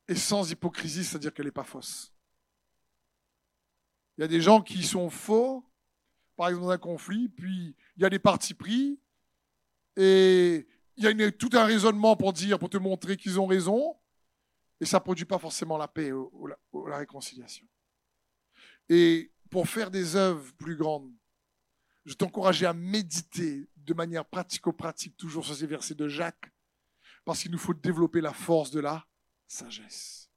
[0.07, 2.14] Et sans hypocrisie, c'est-à-dire qu'elle n'est pas fausse.
[4.17, 5.65] Il y a des gens qui sont faux,
[6.37, 9.01] par exemple dans un conflit, puis il y a des partis pris,
[9.97, 13.97] et il y a tout un raisonnement pour dire, pour te montrer qu'ils ont raison,
[14.81, 17.67] et ça ne produit pas forcément la paix ou, la, réconciliation.
[18.89, 21.13] Et pour faire des œuvres plus grandes,
[22.05, 26.53] je t'encourage à méditer de manière pratico-pratique toujours sur ces versets de Jacques,
[27.25, 29.07] parce qu'il nous faut développer la force de la
[29.47, 30.31] sagesse.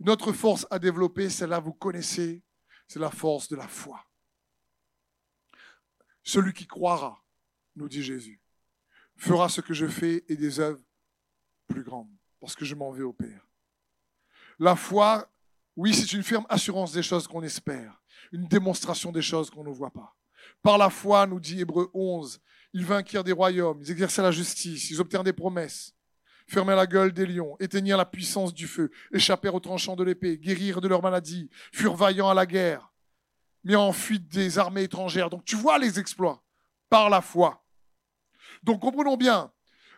[0.00, 2.42] Une autre force à développer, celle-là, vous connaissez,
[2.88, 4.04] c'est la force de la foi.
[6.22, 7.22] Celui qui croira,
[7.76, 8.40] nous dit Jésus,
[9.16, 10.82] fera ce que je fais et des œuvres
[11.66, 12.10] plus grandes,
[12.40, 13.46] parce que je m'en vais au Père.
[14.58, 15.28] La foi,
[15.76, 19.70] oui, c'est une ferme assurance des choses qu'on espère, une démonstration des choses qu'on ne
[19.70, 20.14] voit pas.
[20.62, 22.40] Par la foi, nous dit Hébreu 11,
[22.72, 25.94] ils vainquirent des royaumes, ils exerçaient la justice, ils obtinrent des promesses,
[26.52, 30.38] fermèrent la gueule des lions, éteignirent la puissance du feu, échappèrent au tranchant de l'épée,
[30.38, 32.92] guérirent de leur maladie, furent vaillants à la guerre,
[33.64, 35.30] mis en fuite des armées étrangères.
[35.30, 36.42] Donc tu vois les exploits
[36.88, 37.64] par la foi.
[38.62, 39.50] Donc comprenons bien,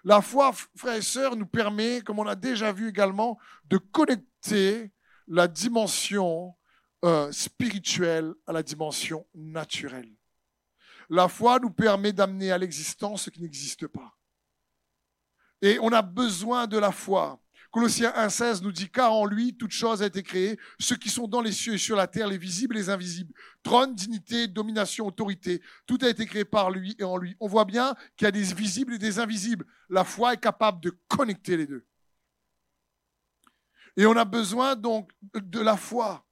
[0.05, 4.92] la foi, frères et sœurs, nous permet, comme on a déjà vu également, de connecter
[5.26, 6.55] la dimension
[7.05, 10.12] euh, spirituelle à la dimension naturelle.
[11.09, 14.14] La foi nous permet d'amener à l'existence ce qui n'existe pas.
[15.64, 17.40] Et on a besoin de la foi
[17.70, 21.26] Colossiens 1,16 nous dit car en lui toute chose a été créée, ceux qui sont
[21.26, 23.34] dans les cieux et sur la terre, les visibles et les invisibles.
[23.64, 27.34] Trône, dignité, domination, autorité, tout a été créé par lui et en lui.
[27.40, 29.66] On voit bien qu'il y a des visibles et des invisibles.
[29.88, 31.84] La foi est capable de connecter les deux.
[33.96, 36.24] Et on a besoin donc de la foi.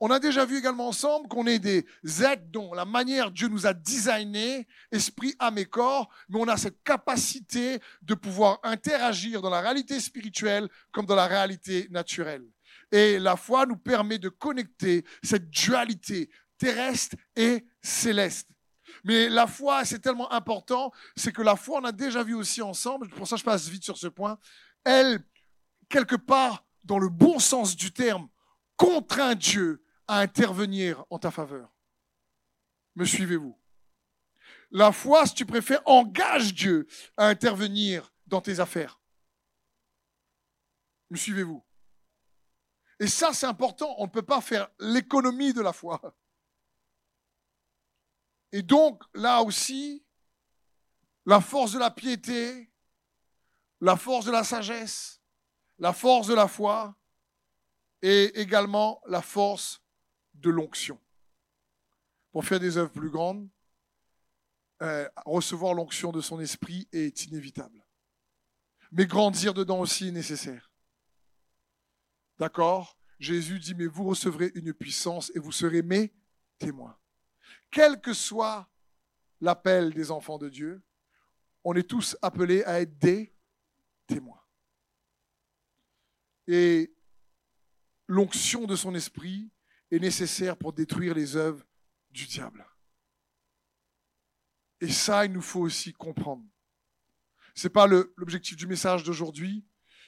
[0.00, 1.84] On a déjà vu également ensemble qu'on est des
[2.22, 6.56] êtres dont la manière Dieu nous a designé, esprit, âme et corps, mais on a
[6.56, 12.44] cette capacité de pouvoir interagir dans la réalité spirituelle comme dans la réalité naturelle.
[12.92, 18.48] Et la foi nous permet de connecter cette dualité terrestre et céleste.
[19.04, 22.62] Mais la foi, c'est tellement important, c'est que la foi, on a déjà vu aussi
[22.62, 24.38] ensemble, pour ça je passe vite sur ce point,
[24.84, 25.24] elle,
[25.88, 28.28] quelque part, dans le bon sens du terme,
[28.76, 31.72] contraint Dieu à intervenir en ta faveur.
[32.96, 33.56] Me suivez-vous?
[34.70, 36.86] La foi, si tu préfères, engage Dieu
[37.16, 39.00] à intervenir dans tes affaires.
[41.10, 41.64] Me suivez-vous?
[43.00, 43.94] Et ça, c'est important.
[43.98, 46.00] On ne peut pas faire l'économie de la foi.
[48.52, 50.04] Et donc, là aussi,
[51.24, 52.72] la force de la piété,
[53.80, 55.20] la force de la sagesse,
[55.78, 56.96] la force de la foi
[58.02, 59.82] et également la force
[60.38, 61.00] de l'onction.
[62.32, 63.48] Pour faire des œuvres plus grandes,
[64.82, 67.84] euh, recevoir l'onction de son esprit est inévitable.
[68.92, 70.70] Mais grandir dedans aussi est nécessaire.
[72.38, 72.96] D'accord?
[73.18, 76.14] Jésus dit, mais vous recevrez une puissance et vous serez mes
[76.58, 76.96] témoins.
[77.70, 78.70] Quel que soit
[79.40, 80.82] l'appel des enfants de Dieu,
[81.64, 83.34] on est tous appelés à être des
[84.06, 84.40] témoins.
[86.46, 86.94] Et
[88.06, 89.50] l'onction de son esprit
[89.90, 91.64] est nécessaire pour détruire les œuvres
[92.10, 92.66] du diable.
[94.80, 96.44] Et ça, il nous faut aussi comprendre.
[97.54, 99.64] Ce n'est pas l'objectif du message d'aujourd'hui,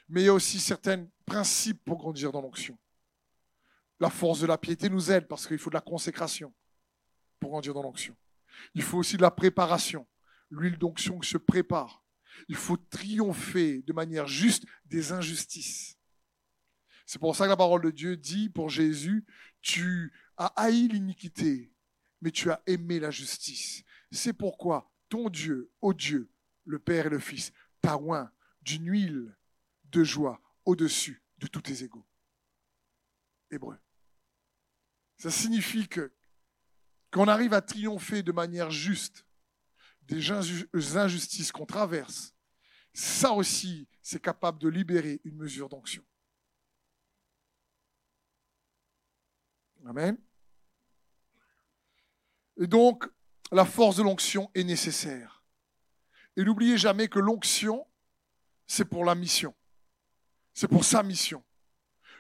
[0.08, 2.78] mais il y a aussi certains principes pour grandir dans l'onction.
[3.98, 6.54] La force de la piété nous aide parce qu'il faut de la consécration
[7.38, 8.16] pour grandir dans l'onction.
[8.74, 10.06] Il faut aussi de la préparation.
[10.50, 12.02] L'huile d'onction se prépare.
[12.48, 15.96] Il faut triompher de manière juste des injustices.
[17.06, 19.24] C'est pour ça que la parole de Dieu dit pour Jésus,
[19.60, 21.72] tu as haï l'iniquité,
[22.20, 23.82] mais tu as aimé la justice.
[24.10, 26.30] C'est pourquoi ton Dieu, ô Dieu,
[26.64, 28.30] le Père et le Fils, t'a oint
[28.62, 29.36] d'une huile
[29.84, 32.06] de joie au-dessus de tous tes égaux.
[33.50, 33.78] Hébreu.
[35.16, 36.12] Ça signifie que
[37.10, 39.26] qu'on arrive à triompher de manière juste
[40.02, 40.30] des
[40.96, 42.34] injustices qu'on traverse,
[42.92, 46.04] ça aussi, c'est capable de libérer une mesure d'onction.
[49.86, 50.16] Amen.
[52.56, 53.08] Et donc,
[53.52, 55.42] la force de l'onction est nécessaire.
[56.36, 57.86] Et n'oubliez jamais que l'onction,
[58.66, 59.54] c'est pour la mission.
[60.54, 61.42] C'est pour sa mission.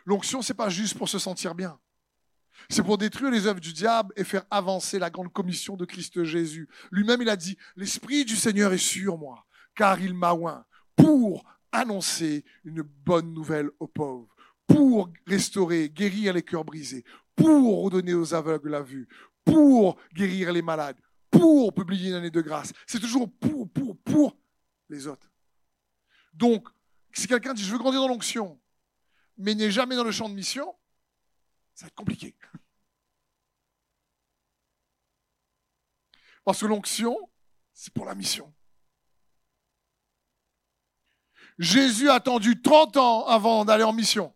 [0.04, 1.78] L'onction, c'est pas juste pour se sentir bien.
[2.68, 6.24] C'est pour détruire les œuvres du diable et faire avancer la grande commission de Christ
[6.24, 6.68] Jésus.
[6.90, 10.64] Lui-même, il a dit, l'Esprit du Seigneur est sur moi, car il m'a oint
[10.96, 14.34] pour annoncer une bonne nouvelle aux pauvres,
[14.66, 17.04] pour restaurer, guérir les cœurs brisés,
[17.40, 19.08] pour redonner aux aveugles la vue,
[19.44, 22.72] pour guérir les malades, pour publier une année de grâce.
[22.86, 24.36] C'est toujours pour, pour, pour
[24.88, 25.30] les autres.
[26.34, 26.68] Donc,
[27.12, 28.60] si quelqu'un dit je veux grandir dans l'onction,
[29.36, 30.74] mais n'est jamais dans le champ de mission,
[31.74, 32.34] ça va être compliqué.
[36.44, 37.16] Parce que l'onction,
[37.72, 38.52] c'est pour la mission.
[41.58, 44.34] Jésus a attendu 30 ans avant d'aller en mission.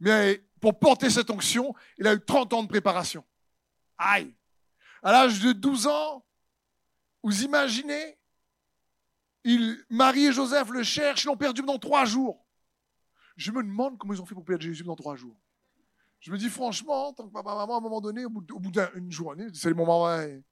[0.00, 3.24] Mais pour porter cette onction, il a eu 30 ans de préparation.
[3.96, 4.34] Aïe.
[5.02, 6.24] À l'âge de 12 ans,
[7.22, 8.18] vous imaginez,
[9.44, 12.44] il, Marie et Joseph le cherchent, ils l'ont perdu dans trois jours.
[13.36, 15.36] Je me demande comment ils ont fait pour perdre Jésus dans trois jours.
[16.20, 19.12] Je me dis franchement, tant que papa, maman, à un moment donné, au bout, d'une
[19.12, 20.10] journée, c'est le moment.
[20.20, 20.42] Et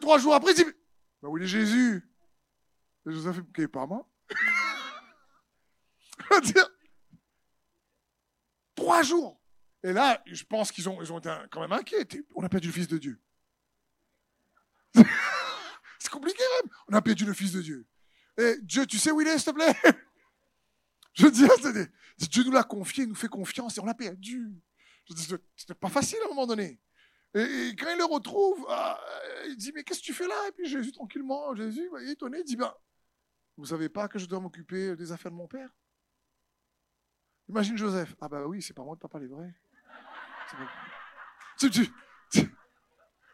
[0.00, 0.64] trois jours après, il dit,
[1.20, 2.08] bah où est Jésus
[3.06, 4.08] Et Joseph, qui est pas moi.
[8.88, 9.38] trois jours.
[9.82, 12.08] Et là, je pense qu'ils ont, ils ont été quand même inquiets.
[12.34, 13.20] On a perdu le Fils de Dieu.
[14.94, 16.42] c'est compliqué.
[16.88, 17.86] On a perdu le Fils de Dieu.
[18.38, 19.74] Et Dieu, tu sais où il est, s'il te plaît?
[21.12, 21.88] Je veux
[22.30, 24.52] Dieu nous l'a confié, nous fait confiance et on l'a perdu.
[25.56, 26.80] C'était pas facile à un moment donné.
[27.34, 28.98] Et, quand il le retrouve, ah,
[29.48, 30.48] il dit, mais qu'est-ce que tu fais là?
[30.48, 32.72] Et puis Jésus, tranquillement, Jésus, étonné, dit, ben,
[33.56, 35.70] vous savez pas que je dois m'occuper des affaires de mon père?
[37.48, 38.14] Imagine Joseph.
[38.20, 39.54] Ah bah oui, c'est pas moi de papa les vrais.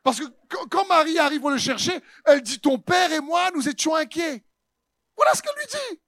[0.03, 0.25] Parce que
[0.71, 4.45] quand Marie arrive pour le chercher, elle dit Ton père et moi, nous étions inquiets.
[5.17, 6.01] Voilà ce qu'elle lui dit.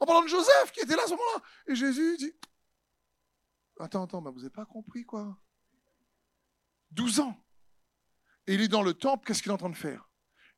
[0.00, 1.42] En parlant de Joseph qui était là à ce moment-là.
[1.68, 2.34] Et Jésus dit
[3.78, 5.38] Attends, attends, mais vous n'avez pas compris quoi
[6.92, 7.36] 12 ans.
[8.46, 10.08] Et il est dans le temple, qu'est-ce qu'il est en train de faire?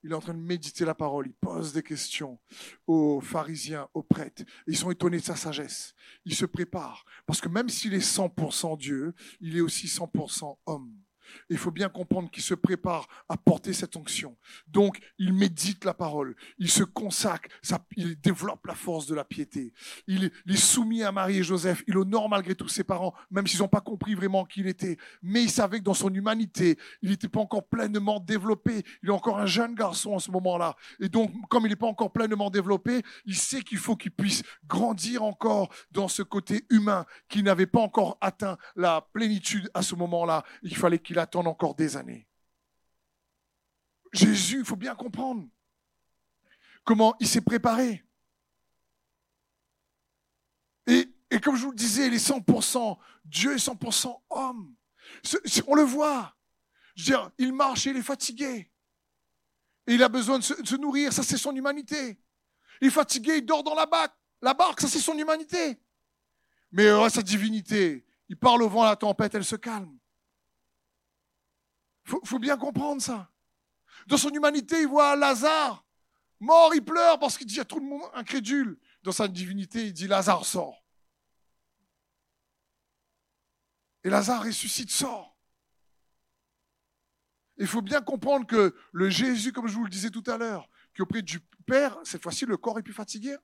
[0.05, 2.39] Il est en train de méditer la parole, il pose des questions
[2.87, 4.43] aux pharisiens, aux prêtres.
[4.67, 5.95] Ils sont étonnés de sa sagesse.
[6.27, 7.05] Il se prépare.
[7.27, 11.04] Parce que même s'il est 100% Dieu, il est aussi 100% homme.
[11.49, 14.37] Il faut bien comprendre qu'il se prépare à porter cette onction.
[14.66, 17.49] Donc, il médite la parole, il se consacre,
[17.97, 19.72] il développe la force de la piété.
[20.07, 23.61] Il, est soumis à Marie et Joseph, il honore malgré tout ses parents, même s'ils
[23.61, 24.97] n'ont pas compris vraiment qui il était.
[25.22, 28.82] Mais il savait que dans son humanité, il n'était pas encore pleinement développé.
[29.03, 30.76] Il est encore un jeune garçon à ce moment-là.
[31.01, 34.43] Et donc, comme il n'est pas encore pleinement développé, il sait qu'il faut qu'il puisse
[34.66, 39.95] grandir encore dans ce côté humain, qu'il n'avait pas encore atteint la plénitude à ce
[39.95, 40.45] moment-là.
[40.62, 42.29] Il fallait qu'il attendre encore des années.
[44.12, 45.47] Jésus, il faut bien comprendre
[46.85, 48.05] comment il s'est préparé.
[50.87, 54.75] Et, et, comme je vous le disais, il est 100% Dieu est 100% homme.
[55.66, 56.37] on le voit.
[56.95, 58.70] Je veux dire, il marche et il est fatigué.
[59.87, 62.18] Et il a besoin de se, nourrir, ça c'est son humanité.
[62.81, 65.79] Il est fatigué, il dort dans la barque, la barque, ça c'est son humanité.
[66.72, 69.99] Mais euh, sa divinité, il parle au vent la tempête, elle se calme.
[72.07, 73.31] Il faut, bien comprendre ça.
[74.07, 75.85] Dans son humanité, il voit Lazare
[76.41, 78.79] mort, il pleure parce qu'il dit à tout le monde incrédule.
[79.03, 80.85] Dans sa divinité, il dit Lazare sort.
[84.03, 85.35] Et Lazare ressuscite, sort.
[87.57, 90.69] Il faut bien comprendre que le Jésus, comme je vous le disais tout à l'heure,
[90.95, 93.37] qui auprès du Père, cette fois-ci, le corps est plus fatigué.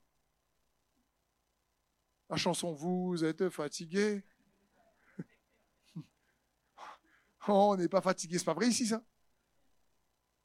[2.29, 4.23] La chanson Vous êtes fatigué
[7.49, 9.03] Oh, on n'est pas fatigué, c'est pas vrai ici ça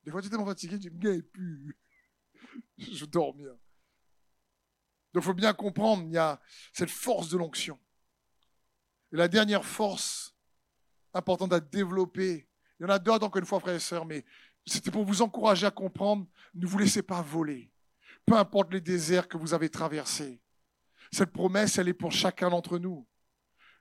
[0.04, 1.78] Des fois tu es tellement fatigué, tu me plus.
[2.78, 3.58] Je dors bien.
[5.14, 6.40] Donc il faut bien comprendre, il y a
[6.74, 7.80] cette force de l'onction.
[9.12, 10.36] Et la dernière force
[11.14, 14.26] importante à développer, il y en a d'autres encore une fois, frères et sœurs, mais
[14.66, 17.72] c'était pour vous encourager à comprendre, ne vous laissez pas voler.
[18.26, 20.42] Peu importe les déserts que vous avez traversés.
[21.12, 23.08] Cette promesse, elle est pour chacun d'entre nous.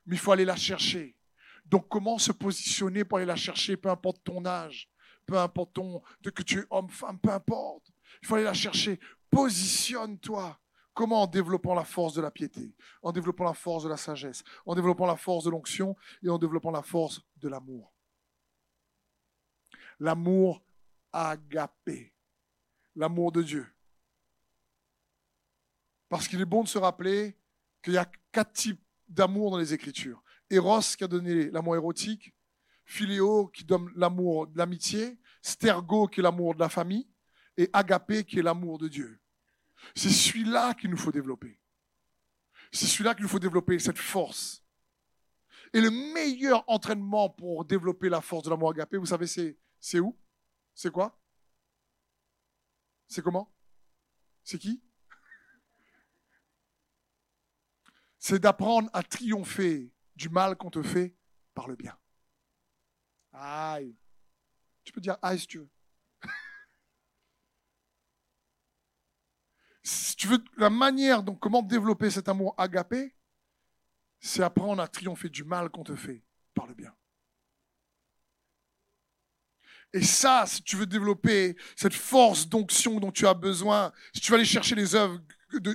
[0.06, 1.16] Mais il faut aller la chercher.
[1.64, 4.90] Donc comment se positionner pour aller la chercher, peu importe ton âge,
[5.26, 7.90] peu importe ton, que tu es homme, femme, peu importe.
[8.22, 9.00] Il faut aller la chercher.
[9.30, 10.60] Positionne-toi.
[10.92, 11.22] Comment?
[11.22, 14.74] En développant la force de la piété, en développant la force de la sagesse, en
[14.74, 17.92] développant la force de l'onction et en développant la force de l'amour.
[19.98, 20.62] L'amour
[21.12, 22.12] agapé.
[22.96, 23.66] l'amour de Dieu.
[26.08, 27.36] Parce qu'il est bon de se rappeler
[27.82, 30.22] qu'il y a quatre types d'amour dans les Écritures.
[30.54, 32.34] Eros qui a donné l'amour érotique,
[32.84, 37.08] Philéo qui donne l'amour de l'amitié, Stergo qui est l'amour de la famille,
[37.56, 39.20] et Agapé qui est l'amour de Dieu.
[39.94, 41.60] C'est celui-là qu'il nous faut développer.
[42.72, 44.62] C'est celui-là qu'il nous faut développer, cette force.
[45.72, 50.16] Et le meilleur entraînement pour développer la force de l'amour agapé, vous savez, c'est, où?
[50.74, 51.18] C'est quoi?
[53.06, 53.52] C'est comment?
[54.42, 54.82] C'est qui?
[58.18, 61.14] C'est d'apprendre à triompher du mal qu'on te fait
[61.54, 61.96] par le bien.
[63.32, 63.96] Aïe.
[64.84, 65.70] Tu peux dire aïe si tu veux.
[69.82, 73.14] si tu veux, la manière, donc comment développer cet amour agapé,
[74.20, 76.22] c'est apprendre à triompher du mal qu'on te fait
[76.54, 76.94] par le bien.
[79.92, 84.32] Et ça, si tu veux développer cette force d'onction dont tu as besoin, si tu
[84.32, 85.20] veux aller chercher les œuvres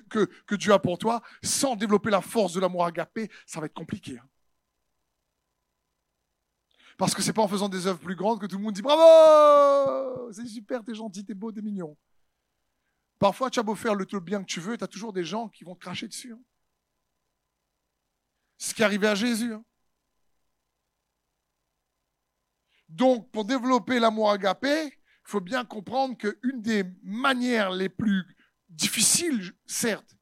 [0.09, 3.67] que, que, Dieu a pour toi, sans développer la force de l'amour agapé, ça va
[3.67, 4.17] être compliqué.
[4.17, 4.28] Hein.
[6.99, 8.81] Parce que c'est pas en faisant des œuvres plus grandes que tout le monde dit
[8.81, 11.95] bravo, c'est super, t'es gentil, t'es beau, t'es mignon.
[13.17, 15.23] Parfois, tu as beau faire le tout bien que tu veux, tu as toujours des
[15.23, 16.33] gens qui vont te cracher dessus.
[16.33, 16.41] Hein.
[18.57, 19.53] C'est ce qui est arrivé à Jésus.
[19.53, 19.63] Hein.
[22.89, 24.91] Donc, pour développer l'amour agapé, il
[25.23, 28.25] faut bien comprendre qu'une des manières les plus
[28.67, 30.17] difficiles, certes,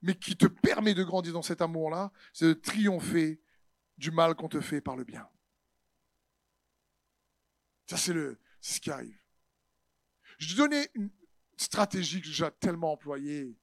[0.00, 3.42] mais qui te permet de grandir dans cet amour-là, c'est de triompher
[3.98, 5.28] du mal qu'on te fait par le bien.
[7.90, 8.14] Ça, c'est
[8.60, 9.18] ce qui arrive.
[10.38, 11.10] Je donner une
[11.56, 13.58] stratégie que j'ai tellement employée,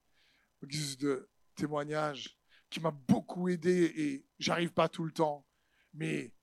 [0.62, 5.46] au guise de témoignage, qui m'a beaucoup aidé et j'arrive pas tout le temps,
[5.94, 6.34] mais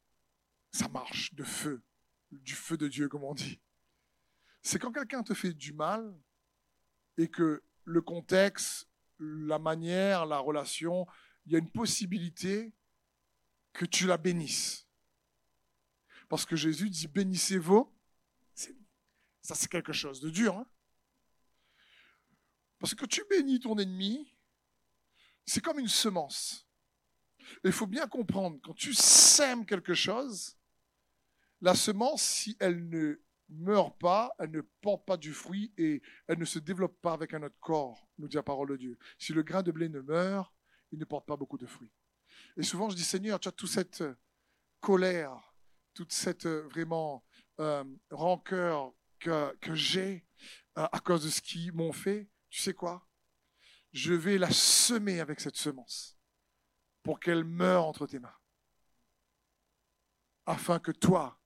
[0.71, 1.83] ça marche de feu,
[2.31, 3.61] du feu de Dieu, comme on dit.
[4.63, 6.11] C'est quand quelqu'un te fait du mal
[7.19, 11.05] et que le contexte, la manière, la relation,
[11.45, 12.73] il y a une possibilité
[13.73, 14.84] que tu la bénisses.
[16.29, 17.91] Parce que Jésus dit bénissez-vous.
[19.41, 20.57] Ça, c'est quelque chose de dur.
[20.57, 20.65] Hein.
[22.79, 24.33] Parce que tu bénis ton ennemi,
[25.45, 26.67] c'est comme une semence.
[27.63, 30.57] Il faut bien comprendre, quand tu sèmes quelque chose,
[31.61, 36.39] la semence, si elle ne meurt pas, elle ne porte pas du fruit et elle
[36.39, 38.97] ne se développe pas avec un autre corps, nous dit la parole de Dieu.
[39.19, 40.51] Si le grain de blé ne meurt,
[40.91, 41.91] il ne porte pas beaucoup de fruits.
[42.57, 44.03] Et souvent, je dis, Seigneur, tu as toute cette
[44.79, 45.54] colère,
[45.95, 47.23] toute cette vraiment
[47.59, 50.25] euh, rancœur que, que j'ai
[50.77, 52.29] euh, à cause de ce qu'ils m'ont fait.
[52.49, 53.07] Tu sais quoi?
[53.93, 56.19] Je vais la semer avec cette semence
[57.01, 58.37] pour qu'elle meure entre tes mains.
[60.45, 61.39] Afin que toi,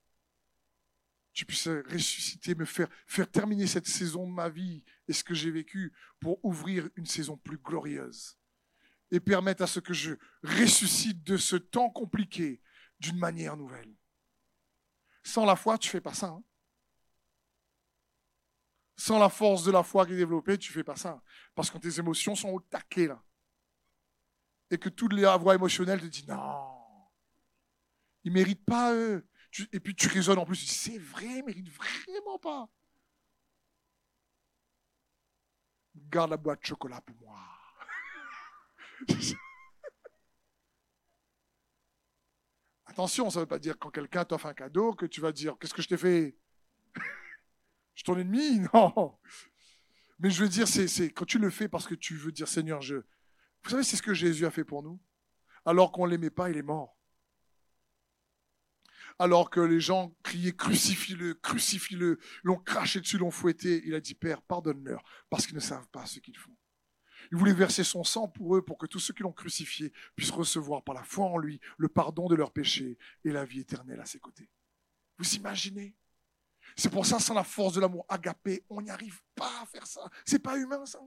[1.32, 5.36] tu puisses ressusciter, me faire, faire terminer cette saison de ma vie et ce que
[5.36, 8.38] j'ai vécu pour ouvrir une saison plus glorieuse
[9.12, 12.62] et permettre à ce que je ressuscite de ce temps compliqué
[13.00, 13.99] d'une manière nouvelle.
[15.24, 16.28] Sans la foi, tu fais pas ça.
[16.28, 16.44] Hein
[19.00, 21.24] sans la force de la foi qui est développée, tu fais pas ça.
[21.56, 23.24] Parce que tes émotions sont au taquet, là.
[24.70, 26.78] Et que toutes les voix émotionnelles te disent non,
[28.24, 29.26] ils méritent pas eux.
[29.72, 32.70] et puis tu raisonnes en plus, tu dis c'est vrai, ils méritent vraiment pas.
[35.96, 37.40] Garde la boîte de chocolat pour moi.
[43.00, 45.56] Attention, ça ne veut pas dire quand quelqu'un t'offre un cadeau que tu vas dire
[45.58, 46.36] qu'est-ce que je t'ai fait?
[47.96, 49.18] Je suis ton ennemi Non.
[50.20, 52.82] Mais je veux dire, c'est quand tu le fais parce que tu veux dire Seigneur,
[52.82, 52.96] je.
[53.64, 55.00] Vous savez, c'est ce que Jésus a fait pour nous.
[55.64, 56.98] Alors qu'on ne l'aimait pas, il est mort.
[59.18, 64.14] Alors que les gens criaient crucifie-le, crucifie-le, l'ont craché dessus, l'ont fouetté, il a dit
[64.14, 66.52] Père, pardonne-leur, parce qu'ils ne savent pas ce qu'ils font.
[67.32, 70.32] Il voulait verser son sang pour eux, pour que tous ceux qui l'ont crucifié puissent
[70.32, 74.00] recevoir par la foi en lui le pardon de leurs péchés et la vie éternelle
[74.00, 74.50] à ses côtés.
[75.18, 75.96] Vous imaginez?
[76.76, 79.88] C'est pour ça, sans la force de l'amour agapé, on n'y arrive pas à faire
[79.88, 80.08] ça.
[80.26, 81.00] C'est pas humain, ça.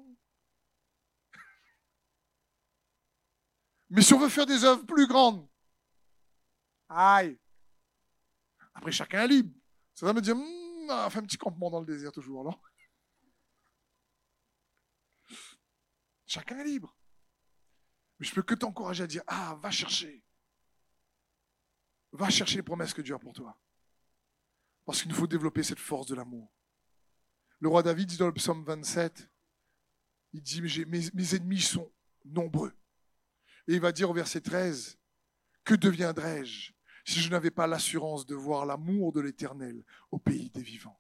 [3.89, 5.47] Mais si on veut faire des œuvres plus grandes,
[6.89, 7.39] aïe.
[8.75, 9.55] Après, chacun est libre.
[9.95, 12.59] Ça va me dire, on fait un petit campement dans le désert toujours, non
[16.33, 16.97] Chacun est libre.
[18.19, 20.25] Mais je peux que t'encourager à dire, ah, va chercher.
[22.13, 23.61] Va chercher les promesses que Dieu a pour toi.
[24.87, 26.51] Parce qu'il nous faut développer cette force de l'amour.
[27.59, 29.31] Le roi David dit dans le psaume 27,
[30.33, 31.93] il dit, mes, mes ennemis sont
[32.25, 32.73] nombreux.
[33.69, 34.99] Et il va dire au verset 13,
[35.65, 36.73] que deviendrais-je
[37.05, 40.99] si je n'avais pas l'assurance de voir l'amour de l'Éternel au pays des vivants?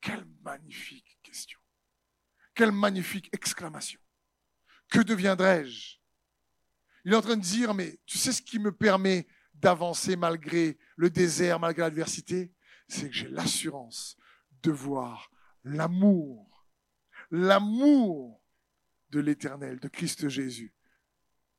[0.00, 1.60] Quelle magnifique question.
[2.54, 4.00] Quelle magnifique exclamation.
[4.88, 5.98] Que deviendrai-je?
[7.04, 10.78] Il est en train de dire, mais tu sais ce qui me permet d'avancer malgré
[10.96, 12.52] le désert, malgré l'adversité?
[12.88, 14.16] C'est que j'ai l'assurance
[14.62, 15.30] de voir
[15.64, 16.66] l'amour,
[17.30, 18.42] l'amour
[19.10, 20.74] de l'éternel, de Christ Jésus,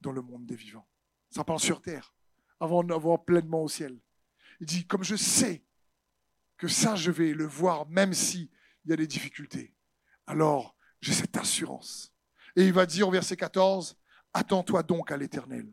[0.02, 0.88] dans le monde des vivants.
[1.30, 2.14] Ça parle sur terre,
[2.60, 4.00] avant d'avoir pleinement au ciel.
[4.60, 5.66] Il dit, comme je sais
[6.58, 8.50] que ça, je vais le voir, même s'il
[8.86, 9.76] y a des difficultés,
[10.28, 12.15] alors j'ai cette assurance.
[12.56, 13.98] Et il va dire au verset 14,
[14.34, 15.72] attends-toi donc à l'éternel.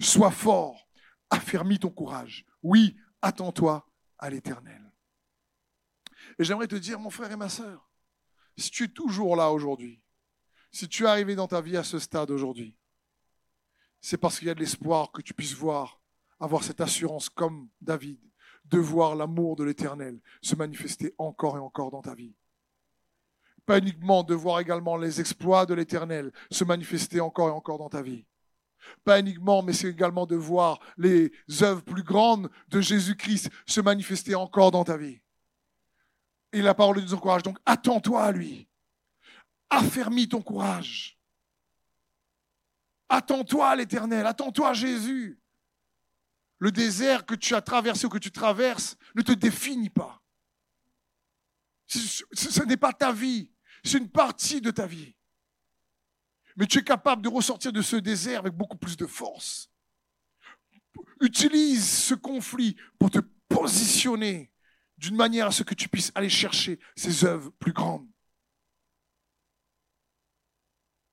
[0.00, 0.88] Sois fort,
[1.30, 2.44] affermis ton courage.
[2.62, 4.82] Oui, attends-toi à l'éternel.
[6.38, 7.88] Et j'aimerais te dire, mon frère et ma sœur,
[8.56, 10.02] si tu es toujours là aujourd'hui,
[10.72, 12.76] si tu es arrivé dans ta vie à ce stade aujourd'hui,
[14.00, 16.00] c'est parce qu'il y a de l'espoir que tu puisses voir,
[16.38, 18.20] avoir cette assurance comme David,
[18.66, 22.34] de voir l'amour de l'Éternel se manifester encore et encore dans ta vie.
[23.66, 27.88] Pas uniquement de voir également les exploits de l'Éternel se manifester encore et encore dans
[27.88, 28.24] ta vie.
[29.04, 34.36] Pas uniquement, mais c'est également de voir les œuvres plus grandes de Jésus-Christ se manifester
[34.36, 35.20] encore dans ta vie.
[36.52, 37.42] Et la parole nous encourage.
[37.42, 38.68] Donc, attends-toi à lui.
[39.68, 41.18] Affermis ton courage.
[43.08, 44.26] Attends-toi à l'éternel.
[44.26, 45.40] Attends-toi à Jésus.
[46.58, 50.22] Le désert que tu as traversé ou que tu traverses ne te définit pas.
[51.86, 53.50] Ce n'est pas ta vie.
[53.86, 55.14] C'est une partie de ta vie.
[56.56, 59.70] Mais tu es capable de ressortir de ce désert avec beaucoup plus de force.
[61.20, 64.50] Utilise ce conflit pour te positionner
[64.98, 68.08] d'une manière à ce que tu puisses aller chercher ces œuvres plus grandes.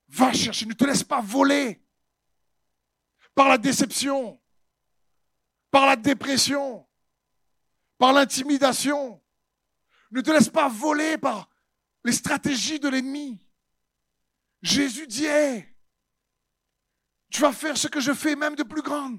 [0.07, 1.84] Va chercher, ne te laisse pas voler
[3.36, 4.41] par la déception,
[5.69, 6.88] par la dépression,
[7.99, 9.21] par l'intimidation.
[10.09, 11.53] Ne te laisse pas voler par
[12.04, 13.39] les stratégies de l'ennemi.
[14.62, 15.28] Jésus dit,
[17.30, 19.18] tu vas faire ce que je fais même de plus grand.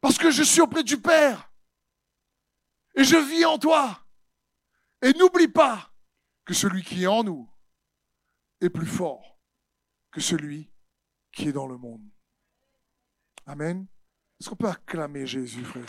[0.00, 1.50] Parce que je suis auprès du Père.
[2.94, 4.04] Et je vis en toi.
[5.00, 5.92] Et n'oublie pas
[6.44, 7.48] que celui qui est en nous
[8.60, 9.40] est plus fort
[10.10, 10.70] que celui
[11.32, 12.06] qui est dans le monde.
[13.46, 13.86] Amen.
[14.38, 15.88] Est-ce qu'on peut acclamer Jésus, frère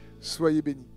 [0.21, 0.90] Soyez bénis.